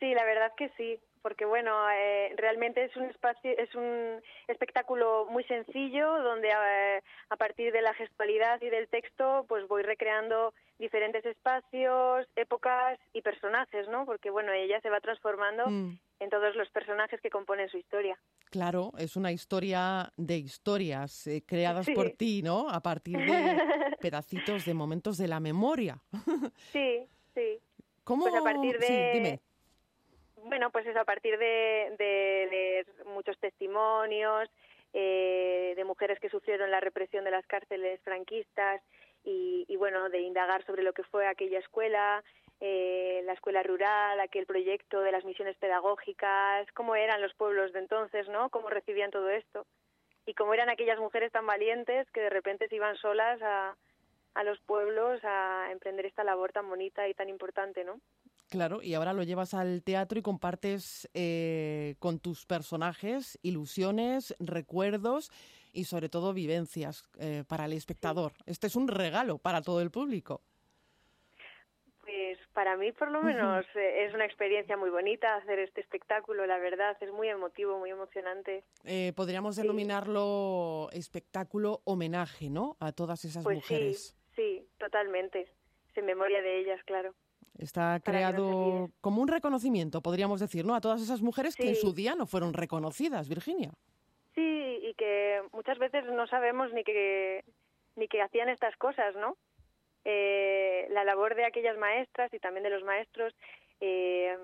[0.00, 5.26] Sí, la verdad que sí, porque bueno, eh, realmente es un espacio, es un espectáculo
[5.30, 10.52] muy sencillo donde eh, a partir de la gestualidad y del texto, pues voy recreando
[10.78, 14.04] diferentes espacios, épocas y personajes, ¿no?
[14.04, 15.98] Porque bueno, ella se va transformando Mm.
[16.20, 18.18] en todos los personajes que componen su historia.
[18.50, 21.94] Claro, es una historia de historias eh, creadas Sí.
[21.94, 22.68] por ti, ¿no?
[22.68, 23.24] A partir de
[24.00, 25.98] pedacitos de momentos de la memoria.
[26.72, 27.60] Sí, sí.
[28.04, 28.22] ¿Cómo?
[28.24, 28.86] Pues a partir de...
[28.86, 29.40] Sí, dime.
[30.44, 34.48] Bueno, pues eso, a partir de, de leer muchos testimonios
[34.92, 38.82] eh, de mujeres que sufrieron la represión de las cárceles franquistas
[39.24, 42.24] y, y, bueno, de indagar sobre lo que fue aquella escuela,
[42.60, 47.78] eh, la escuela rural, aquel proyecto de las misiones pedagógicas, cómo eran los pueblos de
[47.78, 48.50] entonces, ¿no?
[48.50, 49.66] Cómo recibían todo esto
[50.26, 53.76] y cómo eran aquellas mujeres tan valientes que de repente se iban solas a,
[54.34, 58.00] a los pueblos a emprender esta labor tan bonita y tan importante, ¿no?
[58.52, 65.30] Claro, y ahora lo llevas al teatro y compartes eh, con tus personajes ilusiones, recuerdos
[65.72, 68.34] y sobre todo vivencias eh, para el espectador.
[68.44, 70.42] Este es un regalo para todo el público.
[72.02, 76.44] Pues para mí, por lo menos, eh, es una experiencia muy bonita hacer este espectáculo,
[76.44, 76.94] la verdad.
[77.00, 78.64] Es muy emotivo, muy emocionante.
[78.84, 82.76] Eh, podríamos denominarlo espectáculo homenaje, ¿no?
[82.80, 84.14] A todas esas Pues mujeres.
[84.36, 85.48] sí, sí, totalmente.
[85.88, 87.14] Es en memoria de ellas, claro.
[87.58, 90.74] Está no creado como un reconocimiento, podríamos decir, ¿no?
[90.74, 93.70] A todas esas mujeres que en su día no fueron reconocidas, Virginia.
[94.34, 97.44] Sí, y que muchas veces no sabemos ni que,
[97.96, 99.36] ni que hacían estas cosas, ¿no?
[100.04, 103.34] Eh, la labor de aquellas maestras y también de los maestros,
[103.80, 104.36] eh,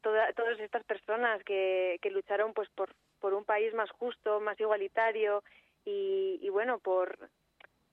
[0.00, 4.58] toda- todas estas personas que, que lucharon pues por, por un país más justo, más
[4.58, 5.42] igualitario
[5.84, 7.28] y, y bueno, por,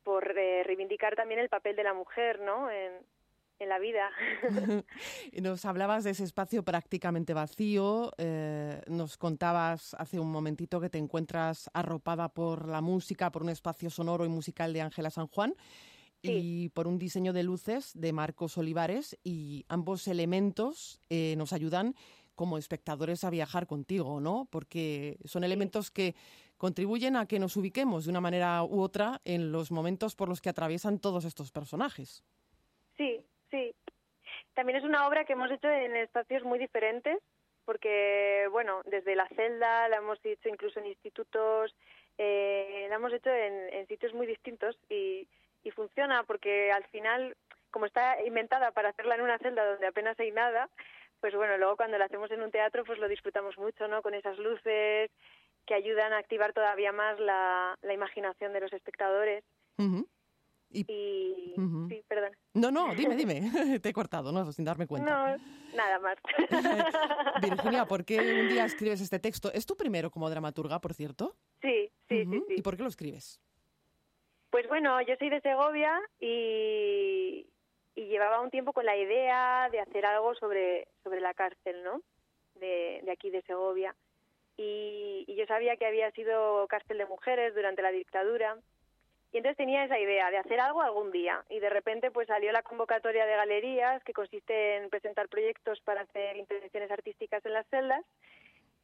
[0.04, 2.70] por eh, reivindicar también el papel de la mujer, ¿no?
[2.72, 2.94] En,
[3.60, 4.10] en la vida.
[5.42, 10.98] Nos hablabas de ese espacio prácticamente vacío, eh, nos contabas hace un momentito que te
[10.98, 15.56] encuentras arropada por la música, por un espacio sonoro y musical de Ángela San Juan
[16.22, 21.96] y por un diseño de luces de Marcos Olivares y ambos elementos eh, nos ayudan
[22.36, 24.48] como espectadores a viajar contigo, ¿no?
[24.52, 26.16] Porque son elementos que
[26.58, 30.42] contribuyen a que nos ubiquemos de una manera u otra en los momentos por los
[30.42, 32.24] que atraviesan todos estos personajes.
[32.98, 33.74] Sí, sí.
[34.54, 37.20] También es una obra que hemos hecho en espacios muy diferentes,
[37.66, 41.76] porque, bueno, desde la celda, la hemos hecho incluso en institutos,
[42.18, 45.28] eh, la hemos hecho en, sitios muy distintos y,
[45.64, 47.36] y funciona porque al final,
[47.70, 50.70] como está inventada para hacerla en una celda donde apenas hay nada,
[51.20, 54.02] pues bueno, luego cuando la hacemos en un teatro, pues lo disfrutamos mucho, ¿no?
[54.02, 55.12] Con esas luces
[55.66, 59.44] que ayudan a activar todavía más la, la imaginación de los espectadores.
[59.78, 60.08] Ujú.
[60.70, 60.84] Y,
[61.56, 62.32] sí, perdón.
[62.54, 63.42] No, no, dime, dime.
[63.82, 64.52] Te he cortado, ¿no?
[64.52, 65.38] Sin darme cuenta.
[65.38, 65.44] No,
[65.76, 66.18] nada más.
[67.42, 69.52] Virginia, ¿por qué un día escribes este texto?
[69.54, 71.36] ¿Es tu primero como dramaturga, por cierto?
[71.62, 72.44] Sí, sí, sí.
[72.50, 73.42] ¿Y por qué lo escribes?
[74.50, 77.48] Pues bueno, yo soy de Segovia y,
[77.96, 82.02] y llevaba un tiempo con la idea de hacer algo sobre, sobre la cárcel, ¿no?
[82.56, 83.96] De, de aquí de Segovia.
[84.58, 88.58] Y, y yo sabía que había sido cárcel de mujeres durante la dictadura.
[89.38, 91.46] Y entonces tenía esa idea de hacer algo algún día.
[91.48, 96.02] Y de repente pues salió la convocatoria de galerías que consiste en presentar proyectos para
[96.02, 98.04] hacer intervenciones artísticas en las celdas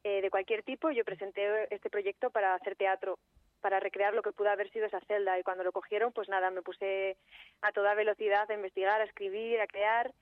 [0.04, 0.92] eh, de cualquier tipo.
[0.92, 3.18] Yo presenté este proyecto para hacer teatro,
[3.62, 5.36] para recrear lo que pudo haber sido esa celda.
[5.40, 7.16] Y cuando lo cogieron, pues nada, me puse
[7.60, 10.12] a toda velocidad a investigar, a escribir, a crear.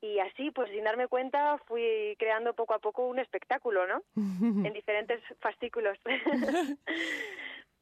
[0.00, 4.02] Y así, pues sin darme cuenta, fui creando poco a poco un espectáculo, ¿no?
[4.66, 5.98] En diferentes fascículos.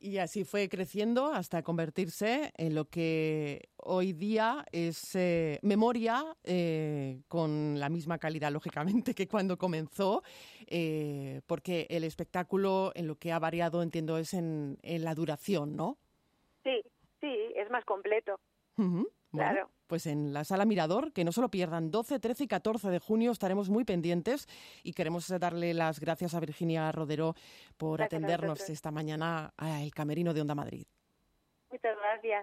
[0.05, 7.21] Y así fue creciendo hasta convertirse en lo que hoy día es eh, memoria eh,
[7.29, 10.25] con la misma calidad, lógicamente, que cuando comenzó,
[10.67, 15.77] eh, porque el espectáculo en lo que ha variado, entiendo, es en, en la duración,
[15.77, 15.99] ¿no?
[16.65, 16.83] Sí,
[17.21, 18.41] sí, es más completo.
[18.79, 19.09] Ujú.
[19.33, 19.71] Bueno, Claro.
[19.87, 23.33] pues en la sala Mirador, que no solo pierdan 12, 13 y 14 de junio,
[23.33, 24.47] estaremos muy pendientes
[24.83, 27.35] y queremos darle las gracias a Virginia Rodero
[27.77, 30.85] por Gracias atendernos esta mañana al Camerino de Onda Madrid.
[31.71, 32.43] Muchas gracias.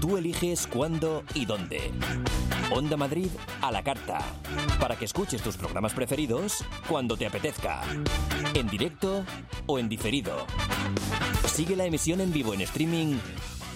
[0.00, 1.90] Tú eliges cuándo y dónde.
[2.70, 3.28] Onda Madrid
[3.62, 4.18] a la carta.
[4.78, 7.82] Para que escuches tus programas preferidos cuando te apetezca.
[8.54, 9.24] En directo
[9.66, 10.46] o en diferido.
[11.46, 13.16] Sigue la emisión en vivo en streaming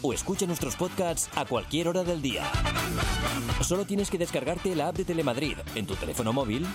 [0.02, 2.44] o escucha nuestros podcasts a cualquier hora del día.
[3.62, 6.66] Solo tienes que descargarte la app de Telemadrid en tu teléfono móvil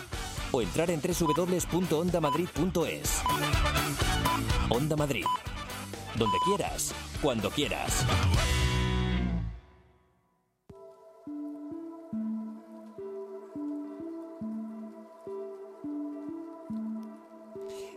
[0.52, 3.22] o entrar en www.ondamadrid.es.
[4.70, 5.26] Onda Madrid.
[6.18, 8.06] Donde quieras, cuando quieras.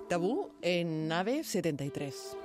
[0.09, 2.37] Tabú en nave 73.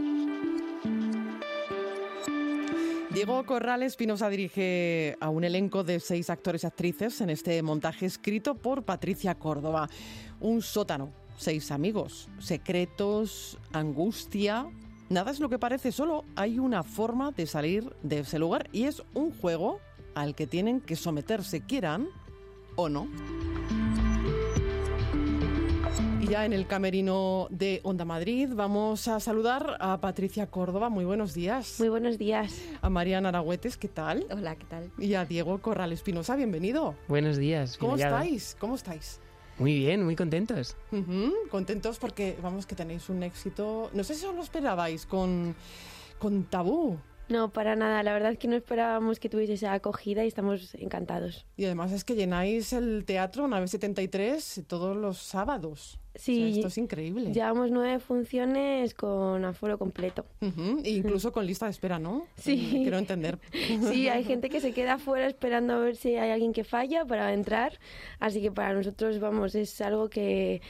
[3.13, 8.07] Diego Corrales Pinoza dirige a un elenco de seis actores y actrices en este montaje
[8.07, 9.87] escrito por Patricia Córdoba.
[10.39, 14.65] Un sótano, seis amigos, secretos, angustia.
[15.09, 18.85] Nada es lo que parece, solo hay una forma de salir de ese lugar y
[18.85, 19.79] es un juego
[20.15, 22.07] al que tienen que someterse, quieran
[22.75, 23.07] o no.
[26.23, 30.87] Y ya en el camerino de Onda Madrid vamos a saludar a Patricia Córdoba.
[30.87, 31.75] Muy buenos días.
[31.79, 32.61] Muy buenos días.
[32.81, 34.25] A Mariana Aragüetes, ¿qué tal?
[34.31, 34.89] Hola, ¿qué tal?
[34.97, 36.95] Y a Diego Corral Espinosa, bienvenido.
[37.09, 37.77] Buenos días.
[37.77, 38.55] ¿Cómo estáis?
[38.57, 39.19] ¿Cómo estáis?
[39.59, 40.77] Muy bien, muy contentos.
[41.51, 43.89] Contentos porque vamos que tenéis un éxito.
[43.93, 45.53] No sé si os lo esperabais con,
[46.19, 46.99] con Tabú.
[47.29, 48.03] No, para nada.
[48.03, 51.45] La verdad es que no esperábamos que tuviese esa acogida y estamos encantados.
[51.57, 55.99] Y además es que llenáis el teatro Nave 73 todos los sábados.
[56.15, 57.33] Sí, O sea, esto es increíble.
[57.33, 60.25] Llevamos nueve funciones con aforo completo.
[60.41, 62.27] Ujú, e incluso con lista de espera, ¿no?
[62.37, 62.69] Sí.
[62.71, 63.39] Eh, Quiero entender.
[63.91, 67.03] Sí, hay gente que se queda afuera esperando a ver si hay alguien que falla
[67.05, 67.79] para entrar.
[68.19, 70.61] Así que para nosotros, vamos, es algo que,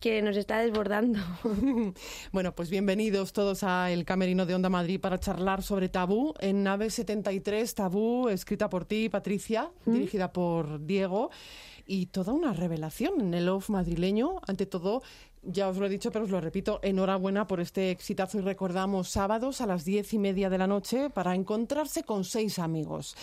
[0.00, 1.20] que nos está desbordando.
[2.32, 6.62] Bueno, pues bienvenidos todos a El Camerino de Onda Madrid para charlar sobre Tabú en
[6.62, 11.30] Nave 73, Tabú, escrita por ti, Patricia, dirigida por Diego,
[11.86, 14.40] y toda una revelación en el off madrileño.
[14.46, 15.02] Ante todo,
[15.42, 19.08] ya os lo he dicho, pero os lo repito, enhorabuena por este exitazo y recordamos
[19.08, 23.16] sábados a las diez y media de la noche para encontrarse con seis amigos.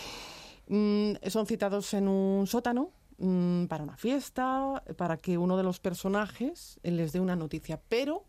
[0.66, 5.80] Mm, son citados en un sótano mm, para una fiesta, para que uno de los
[5.80, 7.80] personajes les dé una noticia.
[7.88, 8.24] Pero,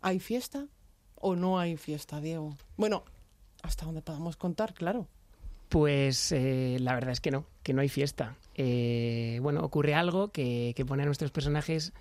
[0.00, 0.66] ¿hay fiesta
[1.14, 2.54] o no hay fiesta, Diego?
[2.76, 3.04] Bueno,
[3.62, 5.06] hasta donde podamos contar, claro.
[5.68, 8.36] Pues eh, la verdad es que no, que no hay fiesta.
[8.54, 11.92] Eh, bueno, ocurre algo que, que pone a nuestros personajes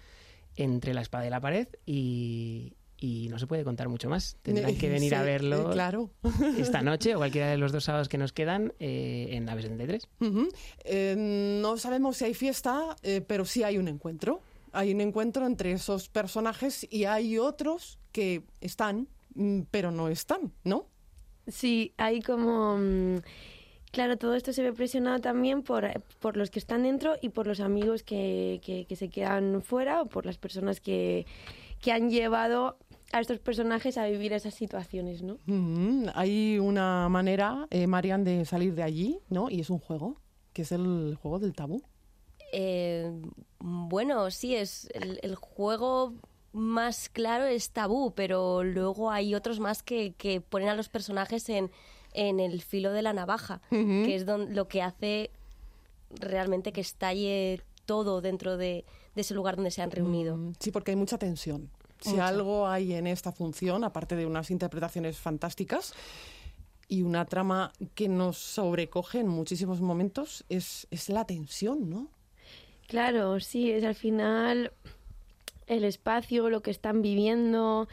[0.55, 4.37] entre la espada y la pared y, y no se puede contar mucho más.
[4.43, 6.09] Tendrán que venir a verlo claro.
[6.57, 10.07] esta noche o cualquiera de los dos sábados que nos quedan eh, en Nave 73.
[10.21, 10.49] Ujú.
[10.83, 11.15] Eh,
[11.61, 14.41] no sabemos si hay fiesta, eh, pero sí hay un encuentro.
[14.73, 20.51] Hay un encuentro entre esos personajes y hay otros que están, mm, pero no están,
[20.63, 20.87] ¿no?
[21.47, 22.77] Sí, hay como...
[22.77, 23.17] mm,
[23.89, 27.47] Claro, todo esto se ve presionado también por, por los que están dentro y por
[27.47, 31.25] los amigos que, que- que se quedan fuera o por las personas que,
[31.79, 32.77] que han llevado
[33.13, 35.37] a estos personajes a vivir esas situaciones, ¿no?
[36.15, 39.49] Hay una manera, eh, Marian, de salir de allí, ¿no?
[39.49, 40.19] Y es un juego,
[40.53, 41.81] que es el juego del tabú.
[42.53, 43.11] Eh,
[43.59, 46.13] bueno, sí, es el, el juego
[46.53, 51.47] más claro es tabú, pero luego hay otros más que, que ponen a los personajes
[51.49, 51.71] en,
[52.13, 55.29] en el filo de la navaja, que es don- lo que hace
[56.09, 60.37] realmente que estalle todo dentro de, de ese lugar donde se han reunido.
[60.59, 61.69] Sí, porque hay mucha tensión.
[62.01, 65.93] Si algo hay en esta función, aparte de unas interpretaciones fantásticas
[66.87, 72.07] y una trama que nos sobrecoge en muchísimos momentos, es, es la tensión, ¿no?
[72.87, 74.71] Claro, sí, es al final
[75.67, 77.89] el espacio, lo que están viviendo,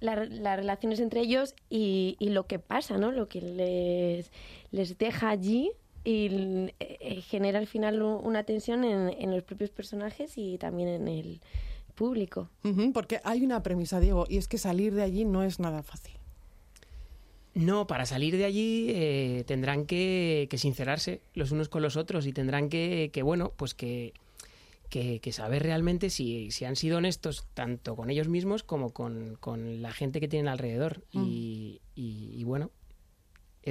[0.00, 3.10] la- las relaciones entre ellos y, y lo que pasa, ¿no?
[3.10, 4.30] Lo que les,
[4.70, 5.72] les deja allí
[6.04, 10.88] y eh, eh, genera al final una tensión en, en los propios personajes y también
[10.88, 11.40] en el
[11.98, 12.48] público.
[12.94, 16.14] Porque hay una premisa, Diego, y es que salir de allí no es nada fácil.
[17.54, 22.26] No, para salir de allí eh, tendrán que, que sincerarse los unos con los otros
[22.26, 24.12] y tendrán que, que, bueno, pues que,
[24.90, 29.36] que, que saber realmente si, si han sido honestos tanto con ellos mismos como con,
[29.40, 31.02] con la gente que tienen alrededor.
[31.12, 31.24] Mm.
[31.26, 32.70] Y, y- y bueno,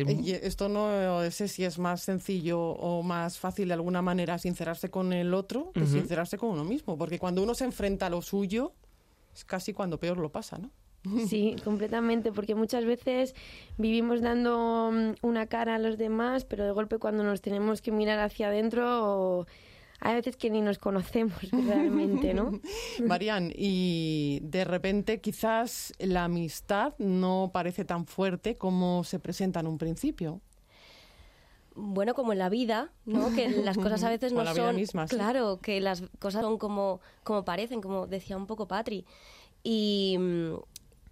[0.01, 4.89] Y esto no sé si es más sencillo o más fácil de alguna manera sincerarse
[4.89, 8.21] con el otro que sincerarse con uno mismo, porque cuando uno se enfrenta a lo
[8.21, 8.73] suyo
[9.33, 10.71] es casi cuando peor lo pasa, ¿no?
[11.27, 13.35] Sí, completamente, porque muchas veces
[13.77, 17.91] vivimos dando mm, una cara a los demás, pero de golpe cuando nos tenemos que
[17.91, 19.45] mirar hacia adentro,
[19.99, 22.59] hay veces que ni nos conocemos realmente, ¿no?
[23.05, 29.67] Marian, y de repente quizás la amistad no parece tan fuerte como se presenta en
[29.67, 30.41] un principio.
[31.75, 33.33] bueno, como en la vida, ¿no?
[33.35, 34.75] Que las cosas a veces Como no la vida son...
[34.75, 35.15] misma, sí.
[35.15, 39.05] Claro, que las cosas son como, como parecen, como decía un poco Patri.
[39.63, 40.17] Y,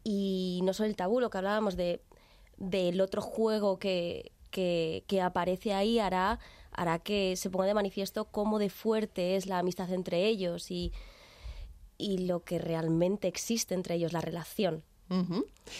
[0.03, 2.01] y no solo el tabú, lo que hablábamos de
[2.57, 6.39] del otro juego que, que, que aparece ahí hará,
[6.77, 10.91] hará que se ponga de manifiesto cómo de fuerte es la amistad entre ellos y,
[11.97, 14.83] y lo que realmente existe entre ellos, la relación.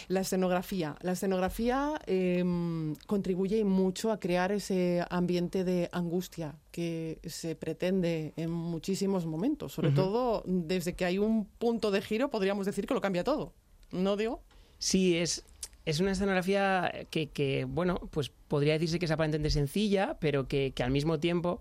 [0.08, 0.96] La escenografía.
[1.02, 8.52] La escenografía em, contribuye mucho a crear ese ambiente de angustia que se pretende en
[8.52, 9.74] muchísimos momentos.
[9.74, 13.54] Sobre todo desde que hay un punto de giro, podríamos decir que lo cambia todo.
[13.92, 14.42] ¿No digo?
[14.78, 15.44] Sí, es,
[15.86, 20.92] es una escenografía que, bueno, pues podría decirse que es aparentemente sencilla, pero que, al
[20.92, 21.60] mismo tiempo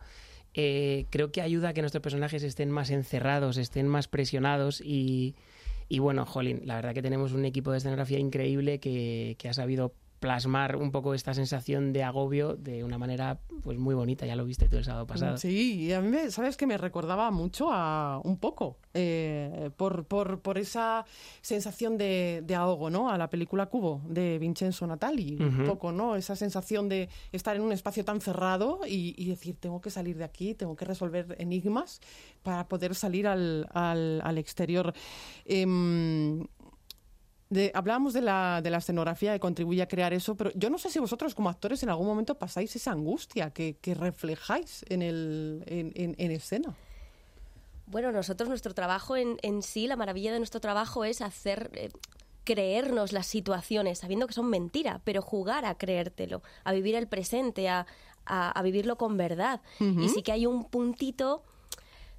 [0.54, 5.34] eh, creo que ayuda a que nuestros personajes estén más encerrados, estén más presionados y,
[5.88, 9.94] y bueno, jolín, la verdad que tenemos un equipo de escenografía increíble que ha sabido
[10.24, 14.46] plasmar un poco esta sensación de agobio de una manera pues muy bonita, ya lo
[14.46, 15.36] viste tú el sábado pasado.
[15.36, 20.06] Sí, y a mí, me- ¿sabes que Me recordaba mucho a un poco, eh, por,
[20.06, 21.04] por, por esa
[21.42, 23.10] sensación de, de ahogo, ¿no?
[23.10, 26.16] A la película Cubo de Vincenzo Natali, un poco, ¿no?
[26.16, 30.16] Esa sensación de estar en un espacio tan cerrado y, y decir, tengo que salir
[30.16, 32.00] de aquí, tengo que resolver enigmas
[32.42, 34.94] para poder salir al, al, al exterior.
[35.44, 36.46] Em,
[37.54, 40.78] de- hablábamos de la, de la escenografía que contribuye a crear eso, pero yo no
[40.78, 45.02] sé si vosotros como actores en algún momento pasáis esa angustia que, que reflejáis en,
[45.02, 46.74] el, en, en- en escena.
[47.86, 51.90] Bueno, nosotros, nuestro trabajo en, en sí, la maravilla de nuestro trabajo es hacer eh,
[52.44, 57.68] creernos las situaciones, sabiendo que son mentira, pero jugar a creértelo, a vivir el presente,
[57.68, 57.86] a,
[58.26, 59.60] a- a vivirlo con verdad.
[59.80, 61.42] Y sí que hay un puntito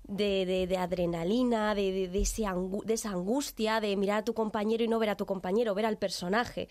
[0.07, 4.23] de, de- de adrenalina, de, de- de ese angu- de esa angustia, de mirar a
[4.25, 6.67] tu compañero y no ver a tu compañero, ver al personaje.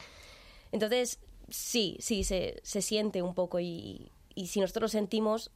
[0.73, 1.19] Entonces,
[1.49, 5.51] sí, sí, se, se siente un poco y, y si nosotros lo sentimos,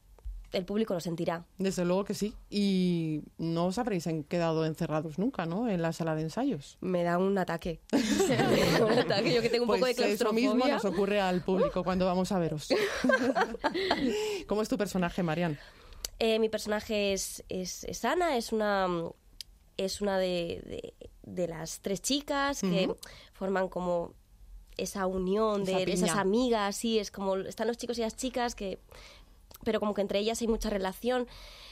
[0.51, 1.45] el público lo sentirá.
[1.59, 2.33] Desde luego que sí.
[2.49, 5.69] Y no os habréis quedado encerrados nunca, ¿no?
[5.69, 6.77] En la sala de ensayos.
[6.81, 7.79] Me da un ataque.
[7.91, 10.49] un ataque, yo que tengo un poco de Pues eso claustrofobia.
[10.55, 12.67] mismo nos ocurre al público cuando vamos a veros.
[14.47, 15.57] ¿Cómo es tu personaje, Marian?
[16.19, 18.87] Eh, mi personaje es, es, es Ana, es una,
[19.77, 22.87] es una de, de- de las tres chicas que
[23.33, 24.13] forman como
[24.77, 28.79] esa unión de esas amigas, sí, es como están los chicos y las chicas que
[29.63, 31.27] pero como que entre ellas hay mucha relación.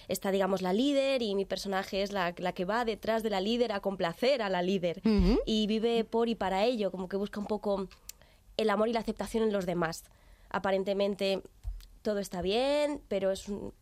[0.10, 3.39] Está, digamos, la líder y mi personaje es la, la que va detrás de la
[3.41, 5.01] líder a complacer a la líder
[5.45, 7.88] y vive por y para ello, como que busca un poco
[8.57, 10.03] el amor y la aceptación en los demás.
[10.49, 11.41] Aparentemente
[12.01, 13.73] todo está bien, pero es un-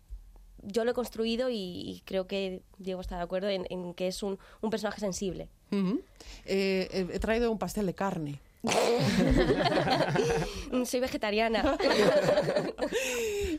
[0.66, 4.38] yo lo he construido y, creo que Diego está de acuerdo en, que es un,
[4.70, 5.50] personaje sensible.
[5.72, 5.98] Eh,
[6.46, 8.40] eh, he traído un pastel de carne.
[10.86, 11.78] Soy vegetariana.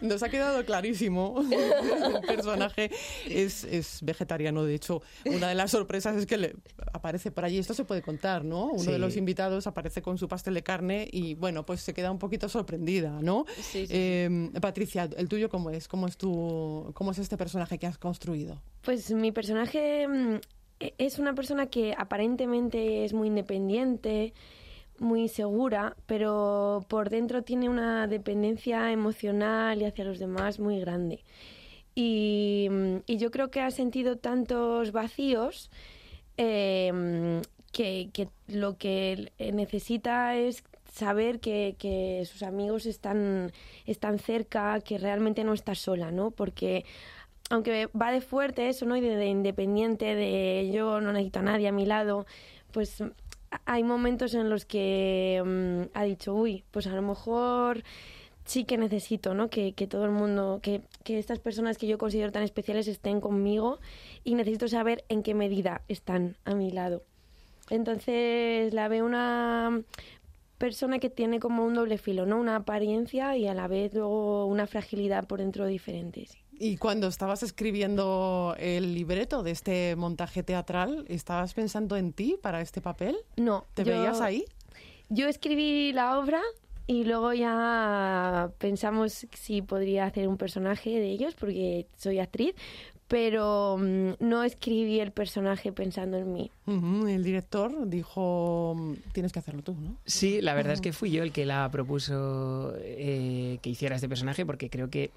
[0.01, 1.42] Nos ha quedado clarísimo.
[1.51, 2.90] El personaje
[3.29, 4.64] es, es vegetariano.
[4.64, 6.57] De hecho, una de las sorpresas es que le
[6.92, 7.59] aparece por allí.
[7.59, 8.66] Esto se puede contar, ¿no?
[8.66, 8.92] Uno Sí.
[8.92, 12.19] de los invitados aparece con su pastel de carne y, bueno, pues se queda un
[12.19, 13.45] poquito sorprendida, ¿no?
[13.57, 15.88] Sí, sí, Eh, Patricia, ¿el tuyo cómo es?
[15.88, 18.62] ¿Cómo es, tu, ¿Cómo es este personaje que has construido?
[18.83, 20.35] Pues mi personaje mm,
[20.81, 24.35] e- es una persona que aparentemente es muy independiente,
[24.99, 31.23] muy segura, pero por dentro tiene una dependencia emocional y hacia los demás muy grande.
[31.95, 32.69] Y,
[33.09, 35.71] yo creo que ha sentido tantos vacíos
[36.37, 37.39] mm,
[37.73, 43.53] que, lo que necesita es saber que, sus amigos están,
[43.87, 46.31] están cerca, que realmente no está sola, ¿no?
[46.31, 46.85] Porque
[47.49, 48.97] aunque va de fuerte eso, ¿no?
[48.97, 52.27] Y de, de independiente, de yo no necesito a nadie a mi lado,
[52.73, 53.03] pues
[53.64, 57.83] hay momentos en los que mm, ha dicho, uy, pues a lo mejor
[58.45, 59.51] sí que necesito, ¿no?
[59.51, 63.79] Que, todo el mundo, que, estas personas que yo considero tan especiales estén conmigo
[64.25, 67.03] y necesito saber en qué medida están a mi lado.
[67.69, 69.83] Entonces la veo una
[70.59, 72.38] persona que tiene como un doble filo, ¿no?
[72.38, 76.29] Una apariencia y a la vez luego una fragilidad por dentro diferente.
[76.59, 82.61] Y cuando estabas escribiendo el libreto de este montaje teatral, ¿estabas pensando en ti para
[82.61, 83.17] este papel?
[83.37, 83.65] No.
[83.75, 84.44] ¿Te yo- veías ahí?
[85.09, 86.40] Yo escribí la obra
[86.87, 92.54] y luego ya pensamos si podría hacer un personaje de ellos porque soy actriz,
[93.09, 96.50] pero mm, no escribí el personaje pensando en mí.
[96.67, 99.96] El director dijo, mm, tienes que hacerlo tú, ¿no?
[100.07, 104.09] Sí, la verdad es que fui yo el que la propuso eh, que hiciera este
[104.09, 105.11] personaje porque creo que,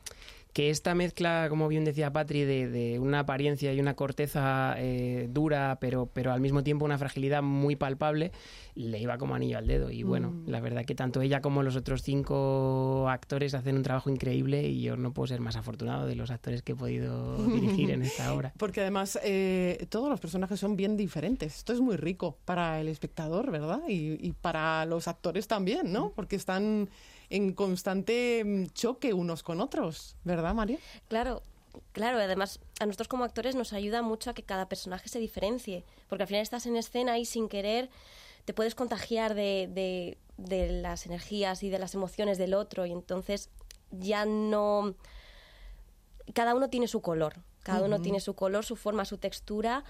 [0.52, 5.28] que esta mezcla, como bien decía Patri, de, de una apariencia y una corteza eh,
[5.30, 8.32] dura, pero, pero al mismo tiempo una fragilidad muy palpable,
[8.74, 9.92] le iba como anillo al dedo.
[9.92, 10.50] Y bueno, Mm.
[10.50, 14.82] la verdad que tanto ella como los otros cinco actores hacen un trabajo increíble y
[14.82, 18.34] yo no puedo ser más afortunado de los actores que he podido dirigir en esta
[18.34, 18.52] obra.
[18.58, 21.58] Porque además eh, todos los personajes son bien diferentes.
[21.58, 23.82] Esto es muy rico para el espectador, ¿verdad?
[23.88, 26.12] Y, y para los actores también, ¿no?
[26.16, 26.90] Porque están
[27.30, 30.78] en constante mm, choque unos con otros, ¿verdad, María?
[31.08, 31.42] Claro,
[31.92, 35.84] claro, además a nosotros como actores nos ayuda mucho a que cada personaje se diferencie,
[36.08, 37.90] porque al final estás en escena y sin querer
[38.46, 42.92] te puedes contagiar de, de- de las energías y de las emociones del otro y
[42.92, 43.50] entonces
[43.92, 44.96] ya no...
[46.34, 49.84] Cada uno tiene su color, cada uno tiene su color, su forma, su textura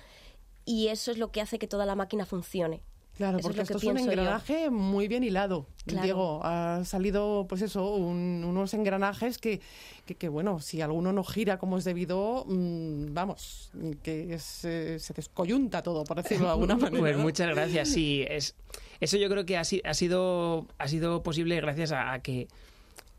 [0.65, 2.81] y eso es lo que hace que toda la máquina funcione.
[3.19, 4.03] Claro, Eso es porque que esto es un yo.
[4.05, 5.65] engranaje muy bien hilado.
[5.85, 6.03] Claro.
[6.05, 9.59] Diego, ha salido, pues eso, un- unos engranajes que,
[10.05, 13.71] que, que, bueno, si alguno no gira como es debido, mm, vamos,
[14.03, 16.97] que es, eh, se descoyunta todo, por decirlo de alguna manera.
[17.01, 17.89] Pues muchas gracias.
[17.89, 18.55] Sí, es,
[19.01, 22.47] eso yo creo que ha, si- ha sido, ha sido posible gracias a, a que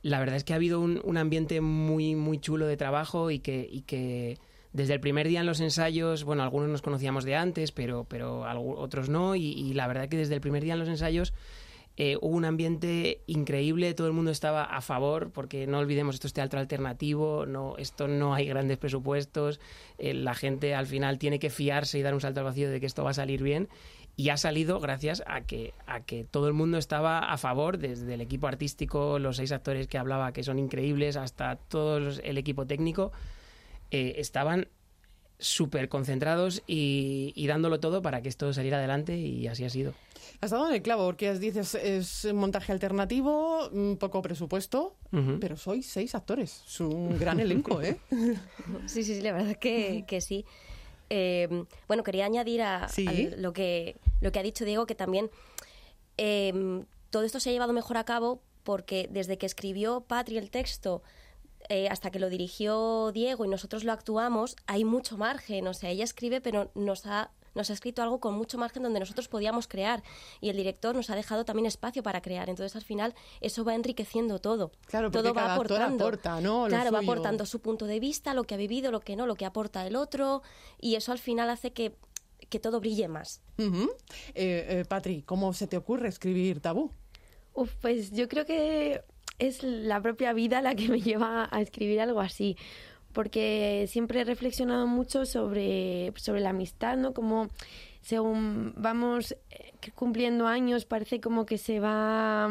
[0.01, 3.41] la verdad es que ha habido un, un ambiente muy, muy chulo de trabajo y
[3.41, 4.39] que, y que
[4.73, 8.45] desde el primer día en los ensayos, bueno, algunos nos conocíamos de antes, pero, pero
[8.79, 11.33] otros no, y, y la verdad que desde el primer día en los ensayos
[12.03, 16.29] eh, hubo un ambiente increíble, todo el mundo estaba a favor, porque no olvidemos, esto
[16.29, 19.61] es teatro alternativo, no, esto no hay grandes presupuestos,
[19.99, 22.81] eh, la gente al final tiene que fiarse y dar un salto al vacío de
[22.81, 23.69] que esto va a salir bien,
[24.17, 28.15] y ha salido gracias a que, a que todo el mundo estaba a favor, desde
[28.15, 32.67] el equipo artístico, los seis actores que hablaba que son increíbles, hasta todo el equipo
[32.67, 33.13] técnico,
[33.91, 34.69] eh, estaban
[35.39, 39.95] súper concentrados y, y dándolo todo para que esto saliera adelante y así ha sido.
[40.43, 44.97] Has dado en el clavo, porque dices, es un montaje alternativo, mm, poco presupuesto,
[45.41, 46.63] pero sois seis actores.
[46.67, 47.99] Es un gran elenco, ¿eh?
[48.87, 50.45] Sí, sí, sí, la verdad que, que sí.
[51.11, 51.49] Eh,
[51.89, 53.07] bueno, quería añadir a, Sí.
[53.07, 55.31] a lo, que, lo que ha dicho Diego, que también
[56.17, 60.51] eh, todo esto se ha llevado mejor a cabo porque desde que escribió Patri el
[60.51, 61.03] texto
[61.71, 65.69] eh, hasta que lo dirigió Diego y nosotros lo actuamos, hay mucho margen.
[65.69, 68.99] O sea, ella escribe, pero nos ha, nos ha escrito algo con mucho margen donde
[68.99, 70.03] nosotros podíamos crear.
[70.41, 72.49] Y el director nos ha dejado también espacio para crear.
[72.51, 74.73] Entonces, al final, eso va enriqueciendo todo.
[74.87, 76.05] Claro, porque todo va cada aportando.
[76.05, 76.65] aporta, ¿no?
[76.65, 79.29] Lo Claro, va aportando su punto de vista, lo que ha vivido, lo que no,
[79.29, 80.43] lo que aporta el otro.
[80.81, 81.95] Y eso al final hace que,
[82.49, 83.43] que todo brille más.
[83.59, 83.71] Eh,
[84.35, 86.91] eh, Patri, ¿cómo se te ocurre escribir tabú?
[87.53, 89.03] Uf, pues yo creo que
[89.41, 92.57] es la propia vida la que me lleva a escribir algo así,
[93.13, 97.13] porque siempre he reflexionado mucho sobre, sobre la amistad, ¿no?
[97.13, 97.49] Como
[98.01, 102.49] según vamos eh, cumpliendo años parece como que se va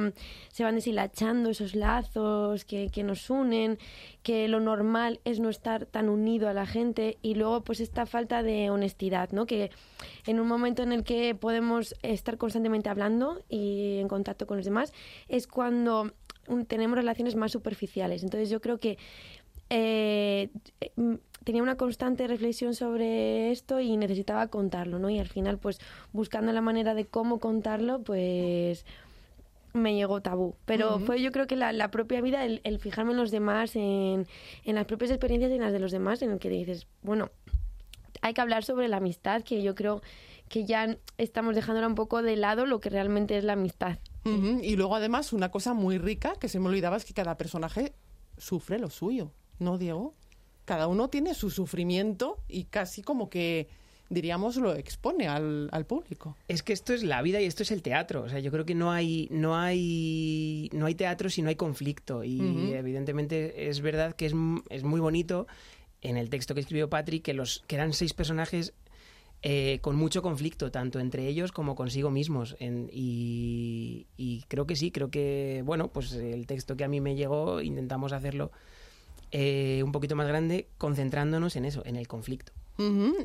[0.51, 3.79] se van deshilachando esos lazos que, que nos unen
[4.21, 8.05] que lo normal es no estar tan unido a la gente y luego pues esta
[8.05, 9.71] falta de honestidad no que
[10.27, 14.65] en un momento en el que podemos estar constantemente hablando y en contacto con los
[14.65, 14.93] demás
[15.29, 16.11] es cuando
[16.67, 18.97] tenemos relaciones más superficiales entonces yo creo que
[19.69, 20.49] eh,
[20.95, 25.09] mm, tenía una constante reflexión sobre esto y necesitaba contarlo, ¿no?
[25.09, 25.79] Y al final, pues,
[26.11, 28.85] buscando la manera de cómo contarlo, pues
[29.73, 30.55] me llegó tabú.
[30.65, 31.05] Pero Ujú.
[31.05, 34.27] fue yo creo que la, la propia vida, el, el fijarme en los demás, en,
[34.65, 37.29] en las propias experiencias y en las de los demás, en el que dices, bueno,
[38.21, 40.01] hay que hablar sobre la amistad, que yo creo
[40.49, 43.99] que ya estamos dejándola un poco de lado lo que realmente es la amistad.
[44.25, 47.93] Y luego, además, una cosa muy rica que se me olvidaba es que cada personaje
[48.37, 50.15] sufre lo suyo, ¿no, Diego?
[50.65, 53.69] Cada uno tiene su sufrimiento y casi como que,
[54.09, 56.35] diríamos, lo expone al, al público.
[56.47, 58.23] Es que esto es la vida y esto es el teatro.
[58.23, 61.55] O sea, yo creo que no hay, no hay, no hay teatro si no hay
[61.55, 62.23] conflicto.
[62.23, 64.33] Y evidentemente es verdad que es,
[64.69, 65.47] es muy bonito
[66.01, 68.73] en el texto que escribió Patrick que los que eran seis personajes
[69.41, 72.55] eh, con mucho conflicto, tanto entre ellos como consigo mismos.
[72.59, 76.99] En- y, y creo que sí, creo que, bueno, pues el texto que a mí
[77.01, 78.51] me llegó, intentamos hacerlo
[79.31, 82.51] eh, un poquito más grande, concentrándonos en eso, en el conflicto.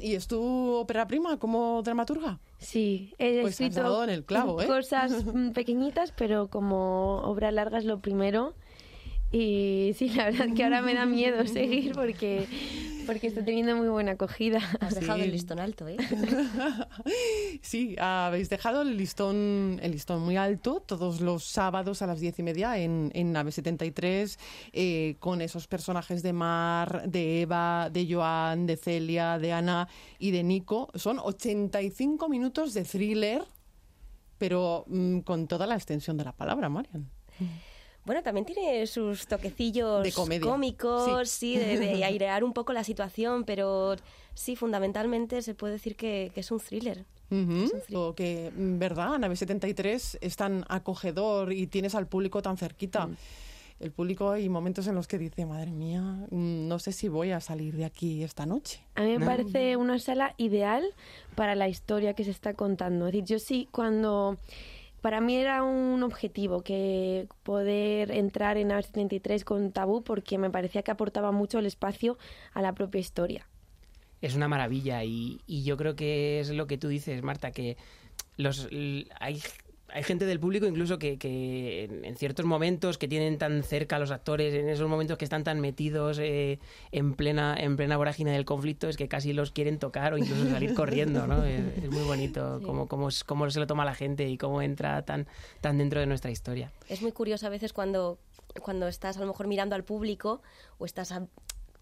[0.02, 0.42] ¿Y es tu
[0.72, 2.40] ópera prima como dramaturga?
[2.58, 4.66] Sí, he Pues escrito en el clavo, ¿eh?
[4.66, 8.54] cosas pequeñitas, pero como obra larga es lo primero.
[9.34, 12.46] Y sí, la verdad que ahora me da miedo seguir porque,
[13.04, 14.60] porque está teniendo muy buena acogida.
[14.78, 15.96] Has dejado el listón alto, ¿eh?
[17.60, 22.38] Sí, habéis dejado el listón, el listón muy alto todos los sábados a las diez
[22.38, 24.38] y media en, en Nave 73
[24.72, 29.88] eh, con esos personajes de Mar, de Eva, de Joan, de Celia, de Ana
[30.20, 30.92] y de Nico.
[30.94, 33.42] Son 85 minutos de thriller,
[34.38, 37.10] pero mm, con toda la extensión de la palabra, Marian.
[38.04, 41.54] Bueno, también tiene sus toquecillos De cómicos, sí.
[41.54, 43.96] sí, de, de airear un poco la situación, pero
[44.34, 47.04] sí, fundamentalmente se puede decir que, que es un thriller.
[47.30, 49.18] Ujú, o que, mm, ¿verdad?
[49.18, 53.08] Nave 73 es tan acogedor y tienes al público tan cerquita.
[53.80, 56.00] El público hay momentos en los que dice, madre mía,
[56.30, 58.80] mm, no sé si voy a salir de aquí esta noche.
[58.94, 59.26] A mí me ¿No?
[59.26, 60.84] parece una sala ideal
[61.34, 63.06] para la historia que se está contando.
[63.06, 64.38] Es decir, yo sí, cuando...
[65.04, 70.48] Para mí era un objetivo que poder entrar en Nave 73 con Tabú porque me
[70.48, 72.16] parecía que aportaba mucho el espacio
[72.54, 73.46] a la propia historia.
[74.22, 77.76] es una maravilla y, y yo creo que es lo que tú dices, Marta, que
[78.38, 78.66] los
[79.20, 79.42] hay,
[79.94, 83.98] hay gente del público incluso que, que en, ciertos momentos que tienen tan cerca a
[84.00, 86.58] los actores, en esos momentos que están tan metidos eh,
[86.90, 90.50] en plena en plena vorágine del conflicto, es que casi los quieren tocar o incluso
[90.50, 91.44] salir corriendo, ¿no?
[91.44, 94.60] Es, es muy bonito cómo, cómo, es- cómo se lo toma la gente y cómo
[94.62, 95.28] entra tan,
[95.60, 96.72] tan dentro de nuestra historia.
[96.88, 98.18] Es muy curioso a veces cuando,
[98.62, 100.42] cuando estás a lo mejor mirando al público
[100.78, 101.28] o estás a-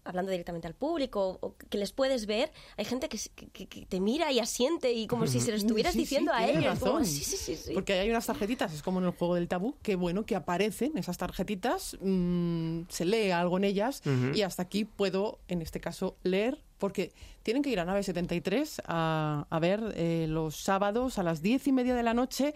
[0.05, 3.17] hablando directamente al público o que les puedes ver, hay gente que,
[3.53, 6.31] que- que te mira y asiente y como si se lo estuvieras Sí, sí, diciendo
[6.33, 6.79] a ellos.
[6.79, 7.05] como, razón.
[7.05, 7.73] sí, sí, sí, sí.
[7.73, 10.97] Porque hay unas tarjetitas, es como en el juego del tabú, que bueno, que aparecen
[10.97, 14.01] esas tarjetitas, mm, se lee algo en ellas
[14.33, 18.81] y hasta aquí puedo, en este caso, leer, porque tienen que ir a Nave 73
[18.85, 22.53] a, a ver eh, los sábados a las diez y media de la noche,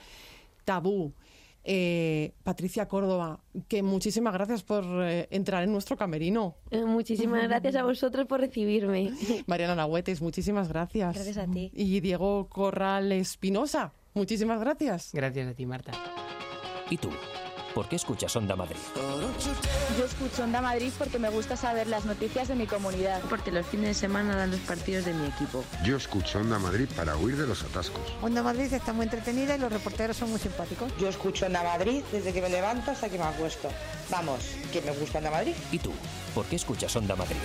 [0.65, 1.13] tabú.
[1.69, 6.55] Eh, Patricia Córdoba, que muchísimas gracias por eh, entrar en nuestro camerino.
[6.71, 9.11] Eh, Muchísimas gracias a vosotros por recibirme.
[9.47, 11.13] Mariana Nahuetes, muchísimas gracias.
[11.13, 11.69] Gracias a ti.
[11.75, 15.09] Y Diego Corral Espinosa, muchísimas gracias.
[15.11, 15.91] Gracias a ti, Marta.
[16.89, 17.09] ¿Y tú?
[17.77, 18.79] ¿Por qué escuchas Onda Madrid?
[19.99, 23.21] Yo escucho Onda Madrid porque me gusta saber las noticias de mi comunidad.
[23.29, 25.63] Porque los fines de semana dan los partidos de mi equipo.
[25.83, 28.01] Yo escucho Onda Madrid para huir de los atascos.
[28.23, 30.91] Onda Madrid está muy entretenida y los reporteros son muy simpáticos.
[30.97, 33.69] Yo escucho Onda Madrid desde que me levanto hasta que me acuesto.
[34.09, 34.39] Vamos,
[34.73, 35.53] que me gusta Onda Madrid.
[35.71, 35.91] ¿Y tú?
[36.33, 37.37] ¿Por qué escuchas Onda Madrid?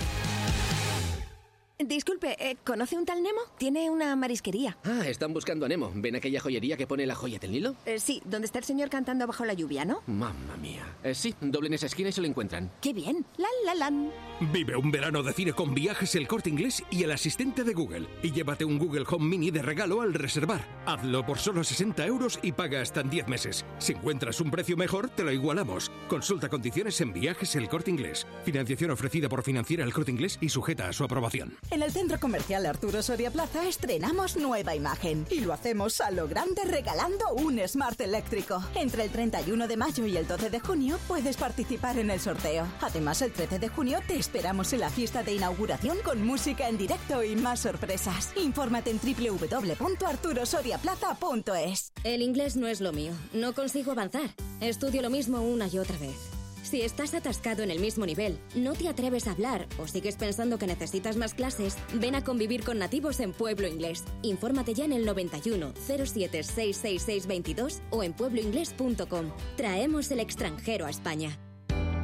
[1.79, 3.41] Disculpe, eh, ¿conoce un tal Nemo?
[3.57, 4.77] Tiene una marisquería.
[4.85, 5.91] Ah, están buscando a Nemo.
[5.95, 7.75] ¿Ven aquella joyería que pone la joya del Nilo?
[7.85, 10.01] Eh, sí, donde está el señor cantando bajo la lluvia, ¿no?
[10.05, 10.85] Mamma mía.
[11.03, 12.71] Eh, sí, doblen esa esquina y se lo encuentran.
[12.79, 13.25] ¡Qué bien!
[13.37, 14.11] ¡La, la, lan!
[14.53, 18.07] Vive un verano de cine con viajes el corte inglés y el asistente de Google.
[18.21, 20.65] Y llévate un Google Home Mini de regalo al reservar.
[20.85, 23.65] Hazlo por solo 60 euros y paga hasta en 10 meses.
[23.79, 25.91] Si encuentras un precio mejor, te lo igualamos.
[26.07, 28.27] Consulta condiciones en viajes el corte inglés.
[28.45, 31.57] Financiación ofrecida por Financiera el corte inglés y sujeta a su aprobación.
[31.71, 36.27] En el Centro Comercial Arturo Soria Plaza estrenamos nueva imagen y lo hacemos a lo
[36.27, 38.61] grande regalando un Smart eléctrico.
[38.75, 42.67] Entre el 31 de mayo y el 12 de junio puedes participar en el sorteo.
[42.81, 46.77] Además, el 13 de junio te esperamos en la fiesta de inauguración con música en
[46.77, 48.31] directo y más sorpresas.
[48.35, 51.93] Infórmate en www.arturosoriaplaza.es.
[52.03, 53.13] El inglés no es lo mío.
[53.33, 54.35] No consigo avanzar.
[54.61, 56.42] Estudio lo mismo una y otra vez.
[56.63, 60.57] Si estás atascado en el mismo nivel, no te atreves a hablar o sigues pensando
[60.57, 64.05] que necesitas más clases, ven a convivir con nativos en Pueblo Inglés.
[64.21, 69.31] Infórmate ya en el 91 07 66622 o en puebloinglés.com.
[69.57, 71.37] Traemos el extranjero a España.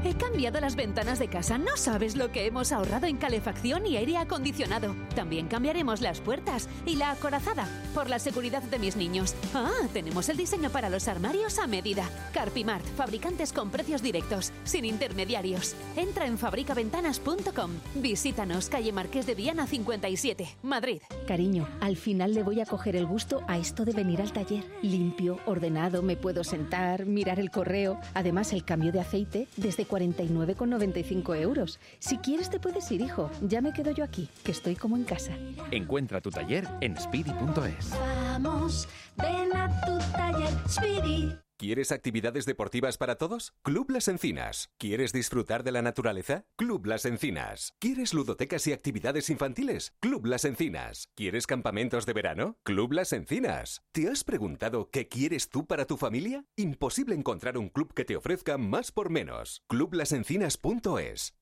[0.06, 1.58] He cambiado las ventanas de casa.
[1.58, 4.96] No sabes lo que hemos ahorrado en calefacción y aire acondicionado.
[5.14, 9.36] También cambiaremos las puertas y la acorazada por la seguridad de mis niños.
[9.54, 12.10] Ah, tenemos el diseño para los armarios a medida.
[12.34, 15.76] Carpimart, fabricantes con precios directos, sin intermediarios.
[15.98, 17.72] Entra en fabricaventanas.com.
[17.96, 21.02] Visítanos, calle Marqués de Viana 57, Madrid.
[21.28, 24.64] Cariño, al final le voy a coger el gusto a esto de venir al taller.
[24.82, 28.00] Limpio, ordenado, me puedo sentar, mirar el correo.
[28.14, 31.80] Además, el cambio de aceite desde 49,95 euros.
[32.00, 33.30] Si quieres te puedes ir, hijo.
[33.42, 35.34] Ya me quedo yo aquí, que estoy como en casa.
[35.72, 37.92] Encuentra tu taller en speedy.es.
[37.92, 38.88] Vamos,
[39.18, 41.49] ven a tu taller, Speedy.
[41.60, 43.52] ¿Quieres actividades deportivas para todos?
[43.64, 44.70] Club Las Encinas.
[44.78, 46.46] ¿Quieres disfrutar de la naturaleza?
[46.56, 47.74] Club Las Encinas.
[47.80, 49.92] ¿Quieres ludotecas y actividades infantiles?
[50.00, 51.10] Club Las Encinas.
[51.16, 52.58] ¿Quieres campamentos de verano?
[52.64, 53.84] Club Las Encinas.
[53.92, 56.46] ¿Te has preguntado qué quieres tú para tu familia?
[56.56, 59.62] Imposible encontrar un club que te ofrezca más por menos.
[59.68, 61.34] Clublasencinas.es.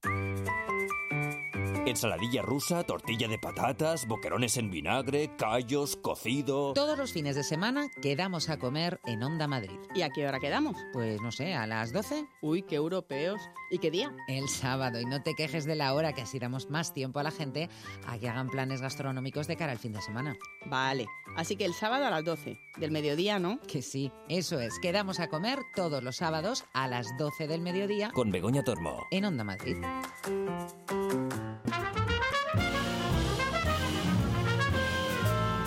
[1.88, 6.74] Ensaladilla rusa, tortilla de patatas, boquerones en vinagre, callos, cocido.
[6.74, 9.80] Todos los fines de semana quedamos a comer en Onda Madrid.
[9.96, 10.76] ¿Y a qué hora quedamos?
[10.92, 12.26] Pues no sé, a las 12.
[12.42, 13.40] Uy, qué europeos.
[13.72, 14.14] ¿Y qué día?
[14.28, 15.00] El sábado.
[15.00, 17.70] Y no te quejes de la hora, que así damos más tiempo a la gente
[18.06, 20.36] a que hagan planes gastronómicos de cara al fin de semana.
[20.66, 21.08] Vale.
[21.38, 22.60] Así que el sábado a las 12.
[22.78, 23.62] Del mediodía, ¿no?
[23.62, 24.78] Que sí, eso es.
[24.82, 28.12] Quedamos a comer todos los sábados a las 12 del mediodía.
[28.12, 29.08] Con Begoña Tormo.
[29.10, 29.78] En Onda Madrid.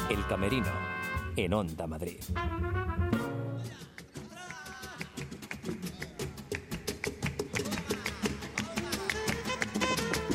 [0.08, 0.72] El Camerino,
[1.36, 2.20] en Onda Madrid.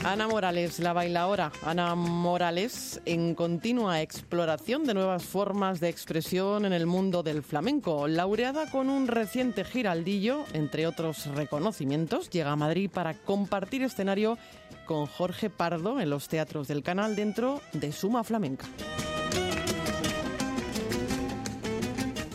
[0.06, 1.51] Ana Morales, la bailaora.
[1.64, 8.08] Ana Morales, en continua exploración de nuevas formas de expresión en el mundo del flamenco.
[8.08, 14.38] Laureada con un reciente giraldillo, entre otros reconocimientos, llega a Madrid para compartir escenario
[14.86, 18.68] con Jorge Pardo en los teatros del canal dentro de Suma Flamenca.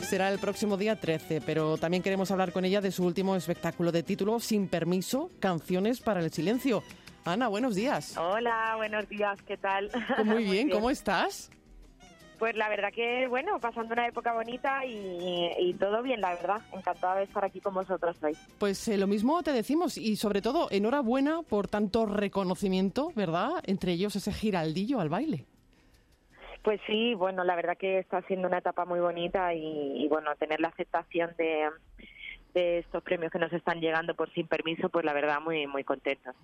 [0.03, 3.93] Será el próximo día 13, pero también queremos hablar con ella de su último espectáculo
[3.93, 6.83] de título Sin Permiso, Canciones para el Silencio.
[7.25, 8.16] Ana, buenos días.
[8.16, 9.91] Hola, buenos días, ¿qué tal?
[10.25, 11.51] Muy bien, ¿cómo estás?
[12.39, 16.62] Pues la verdad que, bueno, pasando una época bonita y, todo bien, la verdad.
[16.73, 18.33] Encantada de estar aquí con vosotros hoy.
[18.59, 23.51] Pues eh, lo mismo te decimos y sobre todo enhorabuena por tanto reconocimiento, ¿verdad?
[23.64, 25.45] Entre ellos ese giraldillo al baile.
[26.62, 30.61] Pues sí, bueno, la verdad que está siendo una etapa muy bonita y, bueno, tener
[30.61, 31.68] la aceptación de,
[32.55, 36.34] estos premios que nos están llegando por sin permiso, pues la verdad muy muy contenta.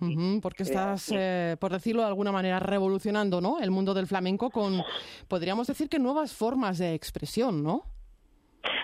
[0.41, 3.59] porque estás, eh, por decirlo de alguna manera, revolucionando, ¿no?
[3.59, 4.83] El mundo del flamenco con,
[5.27, 7.83] podríamos decir que nuevas formas de expresión, ¿no?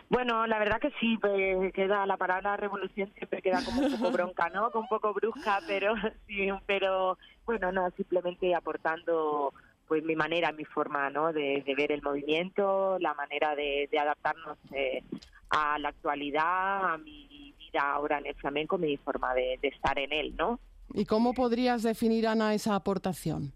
[0.10, 4.12] Bueno, la verdad que sí, pues, queda la palabra revolución siempre queda como un poco
[4.12, 4.70] bronca, ¿no?
[4.74, 5.94] Un poco brusca, pero
[6.28, 9.54] sí, pero bueno, no, simplemente aportando
[9.88, 11.34] pues mi manera, mi forma ¿no?
[11.34, 15.04] de, ver el movimiento, la manera de, adaptarnos eh,
[15.54, 20.12] a la actualidad, a mi vida ahora en el flamenco, mi forma de, estar en
[20.12, 20.60] él, ¿no?
[20.94, 23.54] ¿Y cómo podrías definir, Ana, esa aportación?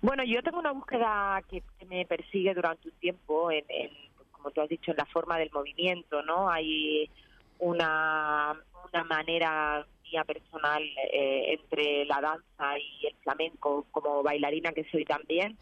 [0.00, 3.90] Bueno, yo tengo una búsqueda que, me persigue durante un tiempo, en, en,
[4.30, 6.48] como tú has dicho, en la forma del movimiento, ¿no?
[6.48, 7.10] Hay
[7.58, 8.54] una,
[8.92, 9.86] una manera
[10.26, 15.56] personal eh, entre la danza y el flamenco como bailarina que soy también,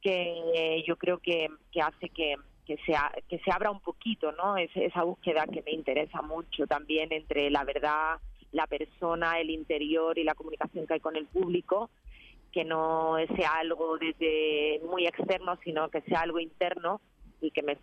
[0.00, 2.36] que yo creo que, que hace que,
[2.68, 2.92] que, se,
[3.30, 4.58] que se abra un poquito, ¿no?
[4.58, 8.18] Es, esa búsqueda que me interesa mucho también entre la verdad,
[8.52, 11.88] la persona, el interior y la comunicación que hay con el público,
[12.52, 17.00] que no sea algo desde muy externo, sino que sea algo interno
[17.40, 17.78] y que me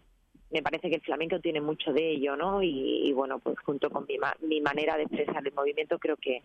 [0.52, 2.62] me parece que el flamenco tiene mucho de ello, ¿no?
[2.62, 4.18] Y, bueno, pues junto con mi,
[4.48, 6.44] mi, manera de expresar el movimiento creo que,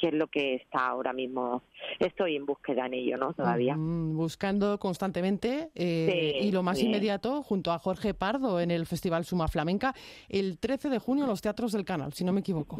[0.00, 1.62] que es lo que está ahora mismo.
[1.98, 3.34] Estoy en búsqueda en ello, ¿no?
[3.34, 3.74] Todavía.
[3.78, 9.48] buscando constantemente eh, y lo más inmediato junto a Jorge Pardo en el Festival Suma
[9.48, 9.94] Flamenca
[10.28, 12.78] el 13 de junio en los Teatros del Canal, si no me equivoco.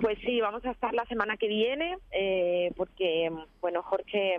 [0.00, 3.30] Pues sí, vamos a estar la semana que viene eh, porque,
[3.60, 4.36] bueno, Jorge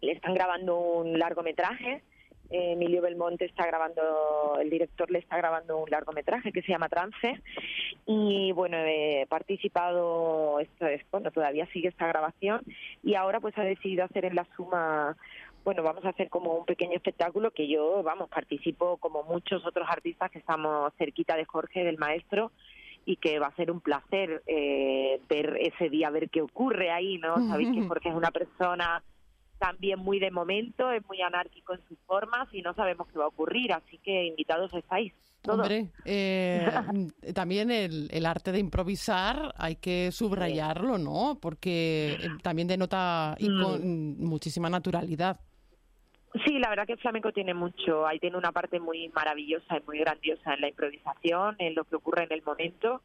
[0.00, 2.02] le están grabando un largometraje
[2.50, 7.40] Emilio Belmonte está grabando, el director le está grabando un largometraje que se llama Trance
[8.06, 12.62] y bueno, he participado, esto es, bueno, todavía sigue esta grabación
[13.02, 15.16] y ahora pues ha decidido hacer en la suma
[15.64, 19.86] bueno, vamos a hacer como un pequeño espectáculo que yo, vamos, participo como muchos otros
[19.90, 22.50] artistas que estamos cerquita de Jorge, del maestro,
[23.04, 27.18] y que va a ser un placer eh, ver ese día, ver qué ocurre ahí,
[27.18, 27.36] ¿no?
[27.48, 29.02] Sabéis que Jorge es una persona
[29.60, 33.26] también muy de momento, es muy anárquico en sus formas y no sabemos qué va
[33.26, 35.12] a ocurrir, así que invitados estáis.
[35.46, 36.66] Hombre, eh,
[37.34, 41.38] también el, el, arte de improvisar hay que subrayarlo, ¿no?
[41.40, 43.62] Porque eh, también denota y mm.
[43.62, 45.38] con muchísima naturalidad.
[46.44, 49.86] Sí, la verdad que el flamenco tiene mucho, ahí tiene una parte muy maravillosa y
[49.86, 53.02] muy grandiosa en la improvisación, en lo que ocurre en el momento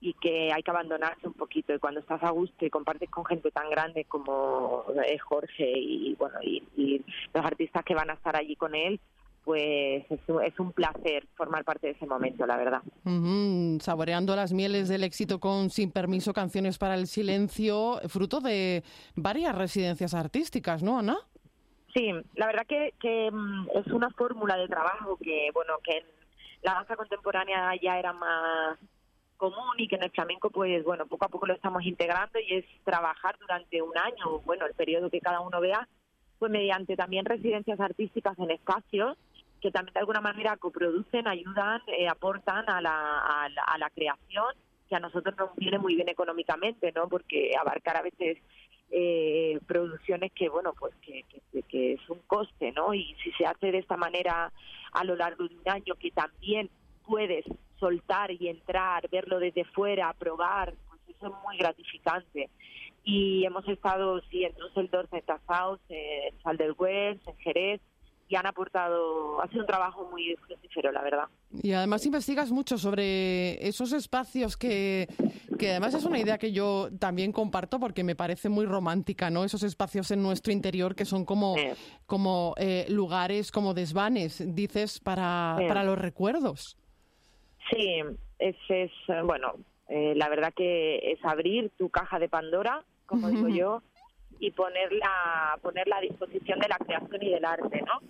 [0.00, 3.24] y que hay que abandonarse un poquito y cuando estás a gusto y compartes con
[3.24, 8.36] gente tan grande como es Jorge y bueno y, los artistas que van a estar
[8.36, 9.00] allí con él
[9.44, 12.82] pues es, un placer formar parte de ese momento, la verdad.
[13.80, 18.82] Saboreando las mieles del éxito con Sin Permiso, Canciones para el Silencio, fruto de
[19.16, 21.16] varias residencias artísticas, ¿no, Ana?
[21.94, 26.04] Sí, la verdad que, que mm, es una fórmula de trabajo que, bueno, que en
[26.62, 28.78] la danza contemporánea ya era más
[29.38, 32.56] común y que en el flamenco pues bueno poco a poco lo estamos integrando y
[32.56, 35.88] es trabajar durante un año bueno el periodo que cada uno vea
[36.38, 39.16] pues mediante también residencias artísticas en espacios
[39.62, 44.54] que también de alguna manera coproducen ayudan eh, aportan a la, a la, creación
[44.88, 48.38] que a nosotros nos viene muy bien económicamente no porque abarcar a veces
[48.90, 51.22] eh, producciones que, bueno, pues que,
[51.52, 52.94] que, que es un coste, ¿no?
[52.94, 54.50] Y si se hace de esta manera
[54.92, 56.70] a lo largo de un año, que también
[57.06, 57.44] puedes
[57.78, 62.50] soltar y entrar, verlo desde fuera, probar, pues eso es muy gratificante.
[63.04, 67.80] Y hemos estado, sí, en Düsseldorf, en Tazaus, en Sal del West, en Jerez,
[68.28, 71.24] y han aportado, ha sido un trabajo muy fructífero, la verdad.
[71.62, 75.08] Y además investigas mucho sobre esos espacios que,
[75.58, 79.44] que además es una idea que yo también comparto porque me parece muy romántica, ¿no?
[79.44, 81.56] Esos espacios en nuestro interior que son como,
[82.04, 86.76] como eh, lugares, como desvanes, dices, para, para los recuerdos.
[87.70, 88.00] Sí,
[88.38, 89.54] es, es eh, bueno,
[89.88, 93.82] eh, la verdad que es abrir tu caja de Pandora, como digo yo,
[94.40, 98.00] y ponerla, ponerla a disposición de la creación y del arte, ¿no?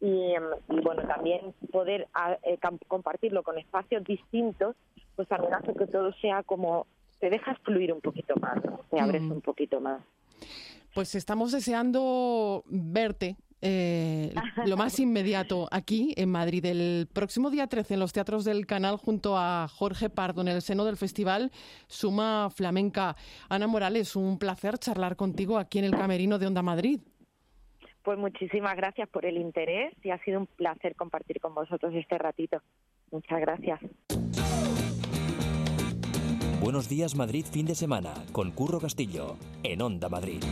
[0.00, 4.76] Y, y bueno, también poder a, eh, compartirlo con espacios distintos,
[5.16, 6.86] pues también hace que todo sea como,
[7.18, 8.80] te dejas fluir un poquito más, ¿no?
[8.90, 9.32] te abres Mm.
[9.32, 10.02] un poquito más.
[10.94, 13.36] Pues estamos deseando verte.
[13.62, 14.34] Eh,
[14.64, 16.64] lo más inmediato aquí en Madrid.
[16.64, 20.62] El próximo día 13 en los teatros del canal junto a Jorge Pardo en el
[20.62, 21.50] seno del festival
[21.86, 23.16] Suma Flamenca.
[23.48, 27.00] Ana Morales, un placer charlar contigo aquí en el Camerino de Onda Madrid.
[28.02, 32.16] Pues muchísimas gracias por el interés y ha sido un placer compartir con vosotros este
[32.18, 32.62] ratito.
[33.10, 33.80] Muchas gracias.
[36.66, 40.42] Buenos días Madrid fin de semana con Curro Castillo en Onda Madrid.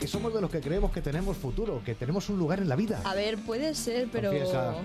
[0.00, 2.74] Que somos de los que creemos que tenemos futuro, que tenemos un lugar en la
[2.74, 3.00] vida.
[3.04, 4.30] A ver, puede ser, pero...
[4.30, 4.74] Confiesa.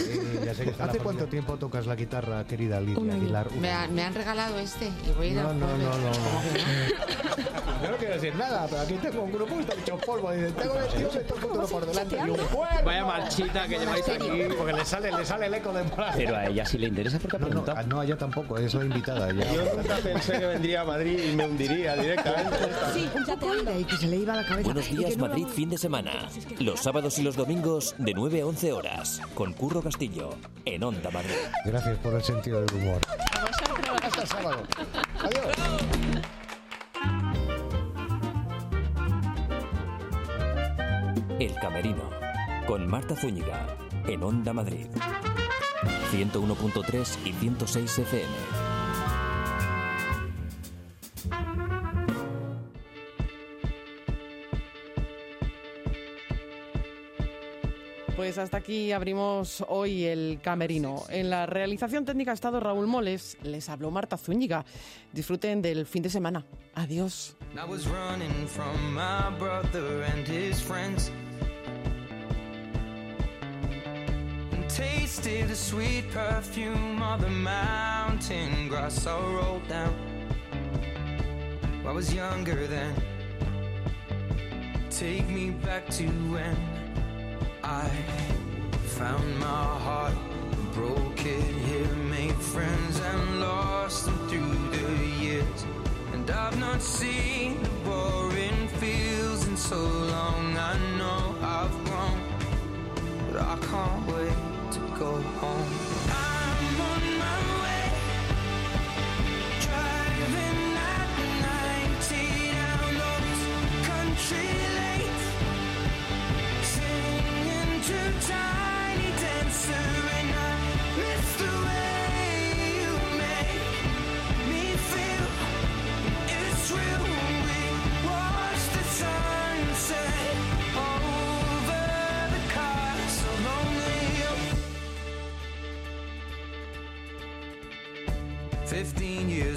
[0.00, 3.52] Eh, ya sé que está ¿Hace cuánto tiempo tocas la guitarra, querida Lidia Aguilar?
[3.52, 5.90] Me, ha- me han regalado este y voy a ir No, al no, no, no,
[5.90, 7.82] ¿Cómo que no?
[7.84, 10.32] Yo no quiero decir nada, pero aquí tengo un grupo que está hecho polvo.
[10.32, 12.80] Dice, tengo el tío que todo el futuro por delante y un cuerno.
[12.84, 14.28] Vaya marchita que lleváis aquí.
[14.58, 15.84] Porque le sale, le sale el eco de.
[16.16, 18.58] Pero a ella sí le interesa porque ha No, no, a- no, a ella tampoco,
[18.58, 19.30] es la invitada.
[19.30, 19.46] Ella.
[19.90, 22.56] Nunca pensé que vendría a Madrid y me hundiría directamente.
[22.94, 23.08] Sí.
[23.78, 24.72] Y que se le iba la cabeza.
[24.72, 26.28] Buenos días no Madrid fin de semana.
[26.58, 30.30] Los sábados y los domingos de 9 a 11 horas con Curro Castillo
[30.64, 31.34] en Onda Madrid.
[31.64, 33.00] Gracias por el sentido del humor.
[34.02, 34.62] Hasta el sábado.
[35.18, 35.56] Adiós.
[41.40, 42.10] El Camerino
[42.66, 43.66] con Marta Zúñiga
[44.06, 44.86] en Onda Madrid.
[46.12, 48.69] 101.3 y 106 FM.
[58.20, 61.04] Pues hasta aquí abrimos hoy el camerino.
[61.08, 64.66] En la realización técnica ha estado Raúl Moles, les habló Marta Zúñiga.
[65.10, 66.44] Disfruten del fin de semana.
[66.74, 67.34] Adiós.
[67.54, 71.10] I was running from my brother and his friends.
[74.52, 79.94] And tasted the sweet perfume of the mountain grass I rolled down.
[81.86, 82.94] I was younger then.
[84.90, 86.80] Take me back to when
[87.70, 87.88] I
[88.98, 90.14] found my heart,
[90.74, 95.64] broke it here, made friends and lost them through the years.
[96.12, 100.56] And I've not seen the boring fields in so long.
[100.56, 102.20] I know I've grown,
[103.30, 105.72] but I can't wait to go home.
[106.10, 107.59] I'm on my way,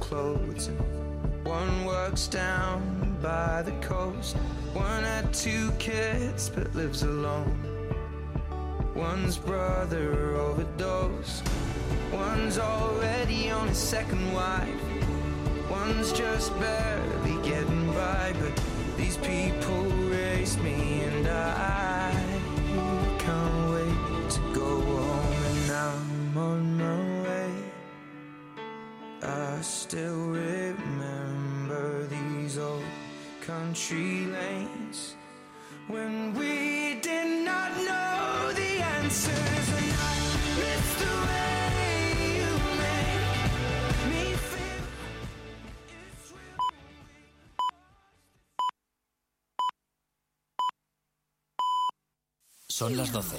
[0.00, 0.70] clothes.
[1.44, 4.36] One works down by the coast.
[4.72, 7.58] One had two kids but lives alone.
[8.94, 11.46] One's brother overdosed.
[12.12, 14.68] One's already on his second wife.
[15.70, 17.75] One's just barely getting
[52.76, 53.38] Son las 12.